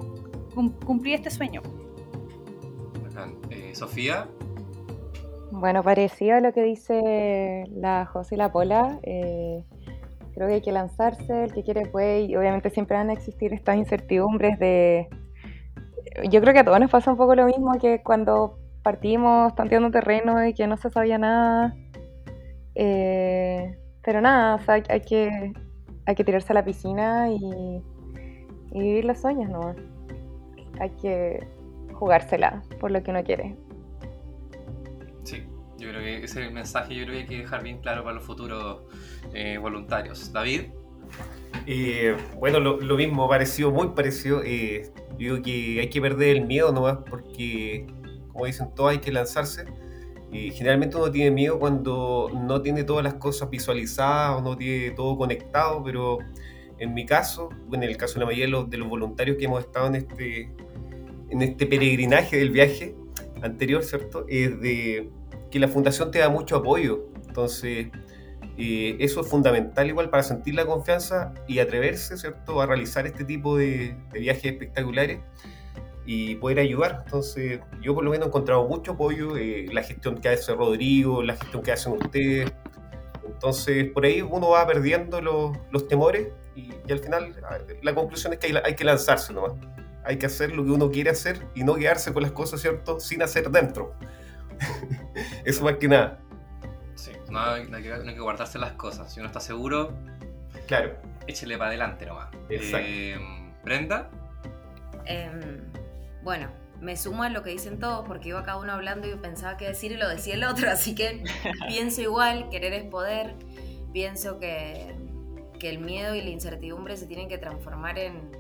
cum- 0.54 0.74
cumplir 0.86 1.16
este 1.16 1.32
sueño. 1.32 1.62
Eh, 3.50 3.74
Sofía, 3.74 4.28
Bueno, 5.58 5.84
parecido 5.84 6.36
a 6.36 6.42
lo 6.42 6.52
que 6.52 6.64
dice 6.64 7.64
la 7.72 8.06
José 8.06 8.36
y 8.36 8.38
la 8.38 8.52
Pola, 8.52 9.00
eh, 9.04 9.64
creo 10.34 10.48
que 10.50 10.56
hay 10.56 10.62
que 10.62 10.74
lanzarse, 10.74 11.46
el 11.46 11.54
que 11.54 11.64
quiere 11.64 11.86
puede, 11.86 12.24
y 12.24 12.36
obviamente 12.36 12.70
siempre 12.70 12.98
van 12.98 13.10
a 13.10 13.14
existir 13.14 13.54
estas 13.54 13.78
incertidumbres 13.78 14.60
de... 14.60 15.08
Yo 16.30 16.42
creo 16.42 16.54
que 16.54 16.60
a 16.60 16.66
todos 16.66 16.80
nos 16.82 16.92
pasa 16.92 17.10
un 17.10 17.18
poco 17.18 17.36
lo 17.36 17.46
mismo 17.46 17.72
que 17.80 18.04
cuando 18.04 18.60
partimos 18.84 19.56
tanteando 19.56 19.92
terreno 19.92 20.46
y 20.46 20.54
que 20.54 20.68
no 20.68 20.76
se 20.76 20.90
sabía 20.90 21.18
nada. 21.18 21.74
Eh, 22.76 23.78
pero 24.04 24.20
nada, 24.20 24.56
o 24.56 24.60
sea, 24.60 24.84
hay, 24.90 25.02
que, 25.02 25.54
hay 26.06 26.16
que 26.16 26.24
tirarse 26.26 26.52
a 26.52 26.56
la 26.56 26.66
piscina 26.66 27.30
y, 27.32 27.82
y 28.74 28.80
vivir 28.80 29.06
los 29.06 29.20
sueños, 29.20 29.50
¿no? 29.50 29.74
Hay 30.82 30.90
que 31.02 31.48
jugársela 31.94 32.62
por 32.82 32.92
lo 32.92 33.02
que 33.02 33.12
uno 33.12 33.24
quiere. 33.24 33.56
Sí, 35.26 35.44
yo 35.78 35.90
creo 35.90 36.00
que 36.02 36.24
ese 36.24 36.40
es 36.40 36.48
el 36.48 36.54
mensaje, 36.54 36.96
yo 36.96 37.04
creo 37.04 37.16
que 37.16 37.22
hay 37.24 37.28
que 37.28 37.38
dejar 37.40 37.64
bien 37.64 37.80
claro 37.80 38.04
para 38.04 38.16
los 38.16 38.24
futuros 38.24 38.84
eh, 39.34 39.58
voluntarios. 39.58 40.32
David, 40.32 40.62
Eh, 41.68 42.16
bueno, 42.40 42.60
lo, 42.60 42.80
lo 42.80 42.96
mismo, 42.96 43.28
parecido, 43.28 43.72
muy 43.72 43.90
parecido. 43.90 44.42
Eh, 44.44 44.92
digo 45.18 45.42
que 45.42 45.80
hay 45.80 45.90
que 45.90 46.02
perder 46.02 46.38
el 46.38 46.46
miedo 46.46 46.72
nomás, 46.72 47.00
porque, 47.10 47.88
como 48.32 48.46
dicen 48.46 48.70
todos, 48.76 48.92
hay 48.92 49.00
que 49.00 49.12
lanzarse. 49.12 49.66
Eh, 50.32 50.52
generalmente 50.52 50.98
uno 50.98 51.12
tiene 51.12 51.32
miedo 51.32 51.60
cuando 51.60 52.30
no 52.34 52.62
tiene 52.62 52.84
todas 52.84 53.04
las 53.04 53.16
cosas 53.16 53.50
visualizadas 53.50 54.38
o 54.38 54.42
no 54.42 54.58
tiene 54.58 54.92
todo 54.92 55.18
conectado, 55.18 55.84
pero 55.84 56.20
en 56.78 56.94
mi 56.94 57.06
caso, 57.06 57.50
en 57.72 57.84
el 57.84 57.96
caso 57.98 58.16
de 58.16 58.20
la 58.22 58.26
mayoría 58.26 58.46
de 58.46 58.52
los, 58.52 58.70
de 58.70 58.78
los 58.78 58.90
voluntarios 58.90 59.38
que 59.38 59.46
hemos 59.46 59.62
estado 59.62 59.88
en 59.88 59.96
este, 59.96 60.52
en 61.30 61.42
este 61.42 61.66
peregrinaje 61.68 62.38
del 62.38 62.50
viaje 62.50 62.96
anterior, 63.46 63.84
¿cierto? 63.84 64.26
Es 64.28 64.60
de 64.60 65.10
que 65.52 65.60
la 65.60 65.68
fundación 65.68 66.12
te 66.12 66.20
da 66.20 66.30
mucho 66.30 66.58
apoyo. 66.58 67.08
Entonces, 67.28 67.88
eh, 68.58 68.96
eso 69.00 69.22
es 69.22 69.28
fundamental 69.28 69.88
igual 69.88 70.10
para 70.10 70.24
sentir 70.24 70.56
la 70.56 70.66
confianza 70.66 71.34
y 71.48 71.60
atreverse, 71.60 72.18
¿cierto?, 72.18 72.62
a 72.62 72.66
realizar 72.66 73.06
este 73.06 73.26
tipo 73.26 73.58
de, 73.58 73.96
de 74.12 74.20
viajes 74.20 74.46
espectaculares 74.46 75.20
y 76.06 76.36
poder 76.36 76.60
ayudar. 76.60 77.04
Entonces, 77.06 77.60
yo 77.82 77.94
por 77.94 78.04
lo 78.04 78.12
menos 78.12 78.28
he 78.28 78.30
encontrado 78.30 78.68
mucho 78.68 78.94
apoyo, 78.94 79.38
eh, 79.38 79.66
la 79.72 79.84
gestión 79.84 80.18
que 80.20 80.30
hace 80.30 80.54
Rodrigo, 80.54 81.24
la 81.24 81.36
gestión 81.36 81.64
que 81.64 81.72
hacen 81.72 81.94
ustedes. 81.94 82.52
Entonces, 83.26 83.92
por 83.92 84.06
ahí 84.06 84.22
uno 84.22 84.50
va 84.50 84.66
perdiendo 84.66 85.20
los, 85.20 85.58
los 85.72 85.88
temores 85.88 86.30
y, 86.56 86.70
y 86.88 86.92
al 86.92 87.00
final 87.00 87.36
la 87.82 87.96
conclusión 87.96 88.34
es 88.34 88.40
que 88.40 88.48
hay, 88.48 88.54
hay 88.64 88.76
que 88.76 88.84
lanzarse 88.84 89.34
nomás. 89.34 89.54
Hay 90.06 90.18
que 90.18 90.26
hacer 90.28 90.52
lo 90.52 90.64
que 90.64 90.72
uno 90.72 90.92
quiere 90.92 91.10
hacer 91.10 91.48
y 91.56 91.64
no 91.64 91.76
quedarse 91.76 92.14
con 92.14 92.24
las 92.24 92.32
cosas, 92.32 92.62
¿cierto?, 92.62 93.00
sin 93.00 93.22
hacer 93.22 93.50
dentro. 93.50 93.94
Eso 95.46 95.64
más 95.64 95.76
que 95.78 95.88
nada. 95.88 96.20
sí, 96.96 97.12
no 97.30 97.40
hay, 97.40 97.68
no 97.68 97.78
hay 97.78 97.84
que, 97.84 97.90
no 97.90 98.10
hay 98.10 98.14
que 98.16 98.22
guardarse 98.22 98.60
las 98.60 98.74
cosas. 98.74 99.12
Si 99.14 99.20
uno 99.20 99.28
está 99.28 99.40
seguro, 99.40 99.94
Claro. 100.68 100.96
échele 101.28 101.58
para 101.58 101.70
adelante 101.70 102.06
nomás. 102.06 102.30
Exacto. 102.50 102.88
Eh, 102.90 103.18
Brenda, 103.64 104.10
Em, 105.08 105.62
bueno, 106.24 106.50
me 106.82 106.98
sumo 106.98 107.22
a 107.24 107.30
lo 107.30 107.44
que 107.44 107.52
dicen 107.52 107.78
todos 107.80 108.08
porque 108.08 108.30
iba 108.30 108.44
cada 108.44 108.58
uno 108.58 108.74
hablando 108.74 109.08
y 109.08 109.16
pensaba 109.16 109.56
qué 109.58 109.68
decir 109.68 109.92
y 109.92 109.98
lo 109.98 110.10
decía 110.10 110.34
el 110.34 110.44
otro, 110.44 110.68
así 110.72 110.96
que 110.96 111.24
pienso 111.68 112.02
igual, 112.02 112.50
querer 112.50 112.74
es 112.74 112.84
poder, 112.86 113.36
pienso 113.94 114.40
que, 114.40 114.96
que 115.60 115.70
el 115.70 115.78
miedo 115.80 116.16
y 116.16 116.22
la 116.22 116.30
incertidumbre 116.32 116.98
se 116.98 117.06
tienen 117.06 117.28
que 117.30 117.38
transformar 117.38 118.00
en, 118.00 118.32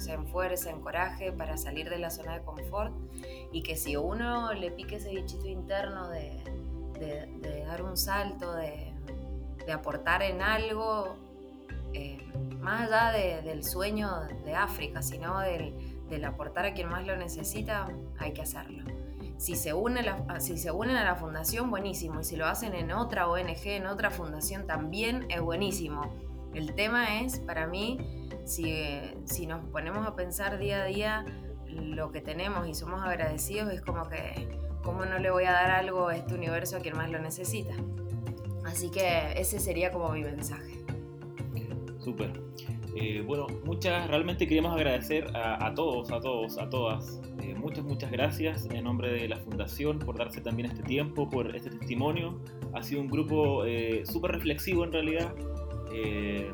sea, 0.00 0.14
en 0.14 0.26
fuerza, 0.26 0.70
en 0.70 0.80
coraje 0.80 1.32
para 1.32 1.56
salir 1.56 1.88
de 1.90 1.98
la 1.98 2.10
zona 2.10 2.38
de 2.38 2.44
confort 2.44 2.92
y 3.52 3.62
que 3.62 3.76
si 3.76 3.96
uno 3.96 4.52
le 4.52 4.70
pique 4.70 4.96
ese 4.96 5.10
bichito 5.10 5.46
interno 5.46 6.08
de, 6.08 6.42
de- 6.98 7.26
de 7.40 7.64
dar 7.64 7.82
un 7.82 7.96
salto, 7.96 8.52
de, 8.54 8.92
de 9.66 9.72
aportar 9.72 10.22
en 10.22 10.42
algo, 10.42 11.16
eh, 11.92 12.18
más 12.60 12.82
allá 12.90 13.12
de- 13.12 13.42
del 13.42 13.64
sueño 13.64 14.10
de 14.44 14.54
África, 14.54 15.02
sino 15.02 15.40
del, 15.40 15.74
del 16.08 16.24
aportar 16.24 16.66
a 16.66 16.74
quien 16.74 16.88
más 16.88 17.06
lo 17.06 17.16
necesita, 17.16 17.88
hay 18.18 18.32
que 18.32 18.42
hacerlo. 18.42 18.84
Si 19.38 19.54
se, 19.56 19.72
une 19.72 20.02
la- 20.02 20.38
si 20.40 20.58
se 20.58 20.70
unen 20.70 20.96
a 20.96 21.04
la 21.04 21.14
fundación, 21.16 21.70
buenísimo. 21.70 22.20
Y 22.20 22.24
si 22.24 22.36
lo 22.36 22.46
hacen 22.46 22.74
en 22.74 22.92
otra 22.92 23.26
ONG, 23.28 23.66
en 23.68 23.86
otra 23.86 24.10
fundación, 24.10 24.66
también 24.66 25.26
es 25.30 25.40
buenísimo. 25.40 26.02
El 26.54 26.74
tema 26.74 27.20
es, 27.20 27.38
para 27.40 27.66
mí, 27.66 27.98
si, 28.44 28.74
si 29.24 29.46
nos 29.46 29.64
ponemos 29.66 30.06
a 30.06 30.16
pensar 30.16 30.58
día 30.58 30.82
a 30.82 30.86
día 30.86 31.24
lo 31.66 32.10
que 32.10 32.20
tenemos 32.20 32.66
y 32.66 32.74
somos 32.74 33.02
agradecidos, 33.02 33.72
es 33.72 33.80
como 33.80 34.08
que, 34.08 34.48
¿cómo 34.82 35.04
no 35.04 35.18
le 35.18 35.30
voy 35.30 35.44
a 35.44 35.52
dar 35.52 35.70
algo 35.70 36.08
a 36.08 36.16
este 36.16 36.34
universo 36.34 36.76
a 36.76 36.80
quien 36.80 36.96
más 36.96 37.10
lo 37.10 37.20
necesita? 37.20 37.74
Así 38.64 38.90
que 38.90 39.32
ese 39.36 39.60
sería 39.60 39.90
como 39.90 40.10
mi 40.10 40.22
mensaje. 40.22 40.84
Súper. 41.98 42.32
Eh, 42.96 43.22
bueno, 43.24 43.46
muchas, 43.64 44.08
realmente 44.08 44.46
queremos 44.46 44.74
agradecer 44.74 45.34
a, 45.36 45.64
a 45.64 45.74
todos, 45.74 46.10
a 46.10 46.20
todos, 46.20 46.58
a 46.58 46.68
todas. 46.68 47.20
Eh, 47.42 47.54
muchas, 47.54 47.84
muchas 47.84 48.10
gracias 48.10 48.66
en 48.70 48.84
nombre 48.84 49.12
de 49.12 49.28
la 49.28 49.36
Fundación 49.38 49.98
por 49.98 50.18
darse 50.18 50.40
también 50.40 50.70
este 50.70 50.82
tiempo, 50.82 51.28
por 51.28 51.54
este 51.54 51.70
testimonio. 51.70 52.40
Ha 52.74 52.82
sido 52.82 53.00
un 53.00 53.08
grupo 53.08 53.64
eh, 53.64 54.02
súper 54.04 54.32
reflexivo 54.32 54.84
en 54.84 54.92
realidad. 54.92 55.32
Eh, 55.92 56.50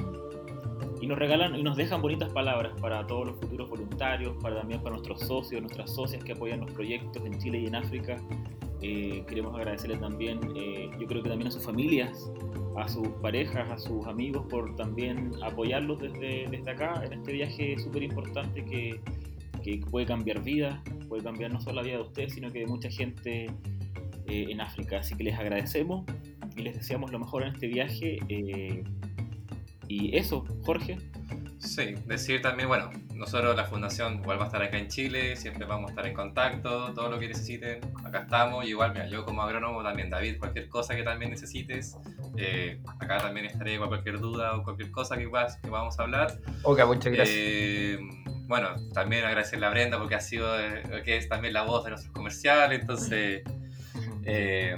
y 1.01 1.07
nos 1.07 1.19
regalan 1.19 1.55
y 1.55 1.63
nos 1.63 1.77
dejan 1.77 2.01
bonitas 2.01 2.31
palabras 2.33 2.73
para 2.81 3.07
todos 3.07 3.27
los 3.27 3.37
futuros 3.37 3.69
voluntarios, 3.69 4.35
para 4.43 4.57
también 4.57 4.81
para 4.83 4.97
nuestros 4.97 5.21
socios, 5.21 5.61
nuestras 5.61 5.91
socias 5.91 6.23
que 6.25 6.33
apoyan 6.33 6.61
los 6.61 6.71
proyectos 6.73 7.25
en 7.25 7.39
Chile 7.39 7.61
y 7.61 7.67
en 7.67 7.75
África. 7.75 8.17
Eh, 8.83 9.25
queremos 9.27 9.55
agradecerle 9.55 9.97
también, 9.97 10.39
eh, 10.55 10.91
yo 10.99 11.07
creo 11.07 11.23
que 11.23 11.29
también 11.29 11.49
a 11.49 11.51
sus 11.51 11.65
familias, 11.65 12.31
a 12.77 12.89
sus 12.89 13.09
parejas, 13.23 13.71
a 13.71 13.79
sus 13.79 14.07
amigos 14.07 14.47
por 14.51 14.77
también 14.77 15.33
apoyarlos 15.43 15.99
desde, 15.99 16.47
desde 16.51 16.71
acá 16.71 17.03
en 17.05 17.15
este 17.15 17.33
viaje 17.33 17.79
súper 17.79 18.03
importante 18.03 18.65
que, 18.65 19.01
que 19.63 19.81
puede 19.91 20.07
cambiar 20.07 20.43
vidas, 20.43 20.79
puede 21.09 21.23
cambiar 21.23 21.53
no 21.53 21.61
solo 21.61 21.77
la 21.77 21.83
vida 21.83 21.97
de 21.97 22.03
ustedes, 22.03 22.35
sino 22.35 22.53
que 22.53 22.61
de 22.61 22.67
mucha 22.67 22.91
gente 22.91 23.47
eh, 24.27 24.47
en 24.51 24.61
África. 24.61 24.99
Así 24.99 25.15
que 25.15 25.25
les 25.25 25.39
agradecemos 25.39 26.05
y 26.57 26.63
les 26.63 26.75
deseamos 26.75 27.13
lo 27.13 27.19
mejor 27.19 27.45
en 27.45 27.55
este 27.55 27.69
viaje. 27.69 28.19
Y 29.89 30.17
eso, 30.17 30.45
Jorge, 30.65 30.99
Sí, 31.59 31.95
decir 32.07 32.43
también, 32.43 32.69
bueno, 32.69 32.91
nosotros 33.15 33.57
la 33.57 33.65
fundación 33.65 34.17
igual 34.21 34.39
va 34.39 34.45
a 34.45 34.47
estar 34.47 34.63
acá 34.63 34.77
en 34.79 34.89
Chile, 34.89 35.35
siempre 35.37 35.65
vamos 35.65 35.89
a 35.89 35.93
estar 35.93 36.07
en 36.07 36.13
contacto, 36.15 36.93
todo 36.93 37.09
lo 37.09 37.19
que 37.19 37.29
necesiten, 37.29 37.81
acá 38.05 38.21
estamos, 38.21 38.65
y 38.67 38.69
igual, 38.69 38.93
mira, 38.93 39.07
yo 39.09 39.25
como 39.25 39.43
agrónomo 39.43 39.83
también, 39.83 40.11
David, 40.11 40.39
cualquier 40.39 40.69
cosa 40.69 40.95
que 40.95 41.03
también 41.03 41.31
necesites, 41.31 41.97
eh, 42.37 42.79
acá 43.01 43.17
también 43.19 43.47
estaré 43.47 43.79
con 43.79 43.89
cualquier 43.89 44.21
duda 44.21 44.55
o 44.55 44.63
cualquier 44.63 44.91
cosa 44.93 45.17
que, 45.17 45.27
vas- 45.27 45.57
que 45.57 45.71
vamos 45.71 45.99
a 45.99 46.03
hablar. 46.03 46.39
Ok, 46.63 46.85
muchas 46.87 47.13
gracias. 47.13 47.37
Eh, 47.37 47.99
bueno, 48.47 48.69
también 48.93 49.25
agradecerle 49.25 49.67
a 49.67 49.71
Brenda 49.71 49.99
porque 49.99 50.15
ha 50.15 50.21
sido, 50.21 50.61
eh, 50.61 50.83
que 51.05 51.17
es 51.17 51.29
también 51.29 51.55
la 51.55 51.63
voz 51.63 51.85
de 51.85 51.91
nuestros 51.91 52.13
comerciales, 52.15 52.81
entonces 52.83 53.43
eh, 54.25 54.75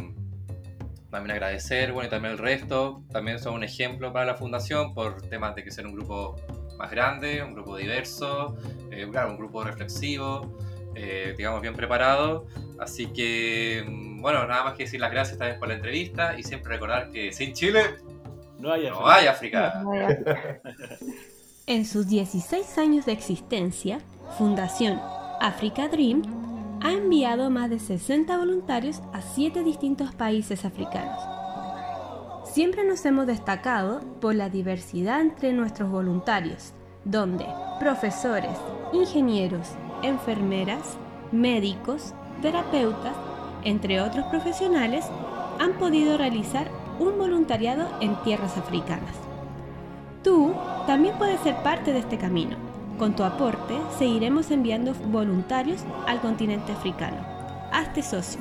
también 1.10 1.32
agradecer, 1.32 1.92
bueno, 1.92 2.08
y 2.08 2.10
también 2.10 2.32
el 2.32 2.38
resto, 2.38 3.02
también 3.10 3.38
son 3.38 3.54
un 3.54 3.64
ejemplo 3.64 4.12
para 4.12 4.26
la 4.26 4.34
fundación 4.34 4.94
por 4.94 5.22
temas 5.22 5.54
de 5.54 5.64
que 5.64 5.70
ser 5.70 5.86
un 5.86 5.94
grupo 5.94 6.36
más 6.76 6.90
grande, 6.90 7.42
un 7.42 7.54
grupo 7.54 7.76
diverso, 7.76 8.56
eh, 8.90 9.06
claro, 9.10 9.30
un 9.30 9.38
grupo 9.38 9.64
reflexivo, 9.64 10.58
eh, 10.94 11.34
digamos 11.36 11.60
bien 11.60 11.74
preparado, 11.74 12.46
así 12.78 13.06
que, 13.06 13.84
mm, 13.86 14.20
bueno, 14.20 14.46
nada 14.46 14.64
más 14.64 14.74
que 14.74 14.84
decir 14.84 15.00
las 15.00 15.10
gracias 15.10 15.38
también 15.38 15.58
por 15.58 15.68
la 15.68 15.74
entrevista 15.74 16.38
y 16.38 16.42
siempre 16.42 16.72
recordar 16.72 17.10
que 17.10 17.32
sin 17.32 17.52
Chile 17.54 17.96
no 18.58 18.72
hay 18.72 18.88
no 18.88 19.08
hay 19.08 19.26
África. 19.26 19.82
En 21.68 21.84
sus 21.84 22.08
16 22.08 22.78
años 22.78 23.04
de 23.04 23.12
existencia, 23.12 24.00
Fundación 24.38 24.98
Africa 25.38 25.86
Dream 25.88 26.22
ha 26.80 26.92
enviado 26.92 27.50
más 27.50 27.70
de 27.70 27.78
60 27.78 28.36
voluntarios 28.36 29.02
a 29.12 29.20
7 29.20 29.62
distintos 29.64 30.14
países 30.14 30.64
africanos. 30.64 31.18
Siempre 32.44 32.84
nos 32.84 33.04
hemos 33.04 33.26
destacado 33.26 34.00
por 34.20 34.34
la 34.34 34.48
diversidad 34.48 35.20
entre 35.20 35.52
nuestros 35.52 35.90
voluntarios, 35.90 36.72
donde 37.04 37.46
profesores, 37.78 38.56
ingenieros, 38.92 39.68
enfermeras, 40.02 40.96
médicos, 41.32 42.14
terapeutas, 42.42 43.14
entre 43.64 44.00
otros 44.00 44.26
profesionales, 44.26 45.04
han 45.58 45.72
podido 45.74 46.16
realizar 46.16 46.70
un 46.98 47.18
voluntariado 47.18 47.88
en 48.00 48.16
tierras 48.22 48.56
africanas. 48.56 49.14
Tú 50.22 50.52
también 50.86 51.16
puedes 51.18 51.40
ser 51.40 51.56
parte 51.62 51.92
de 51.92 52.00
este 52.00 52.18
camino. 52.18 52.67
Con 52.98 53.14
tu 53.14 53.22
aporte 53.22 53.78
seguiremos 53.96 54.50
enviando 54.50 54.92
voluntarios 54.92 55.84
al 56.08 56.20
continente 56.20 56.72
africano. 56.72 57.18
Hazte 57.70 58.02
socio. 58.02 58.40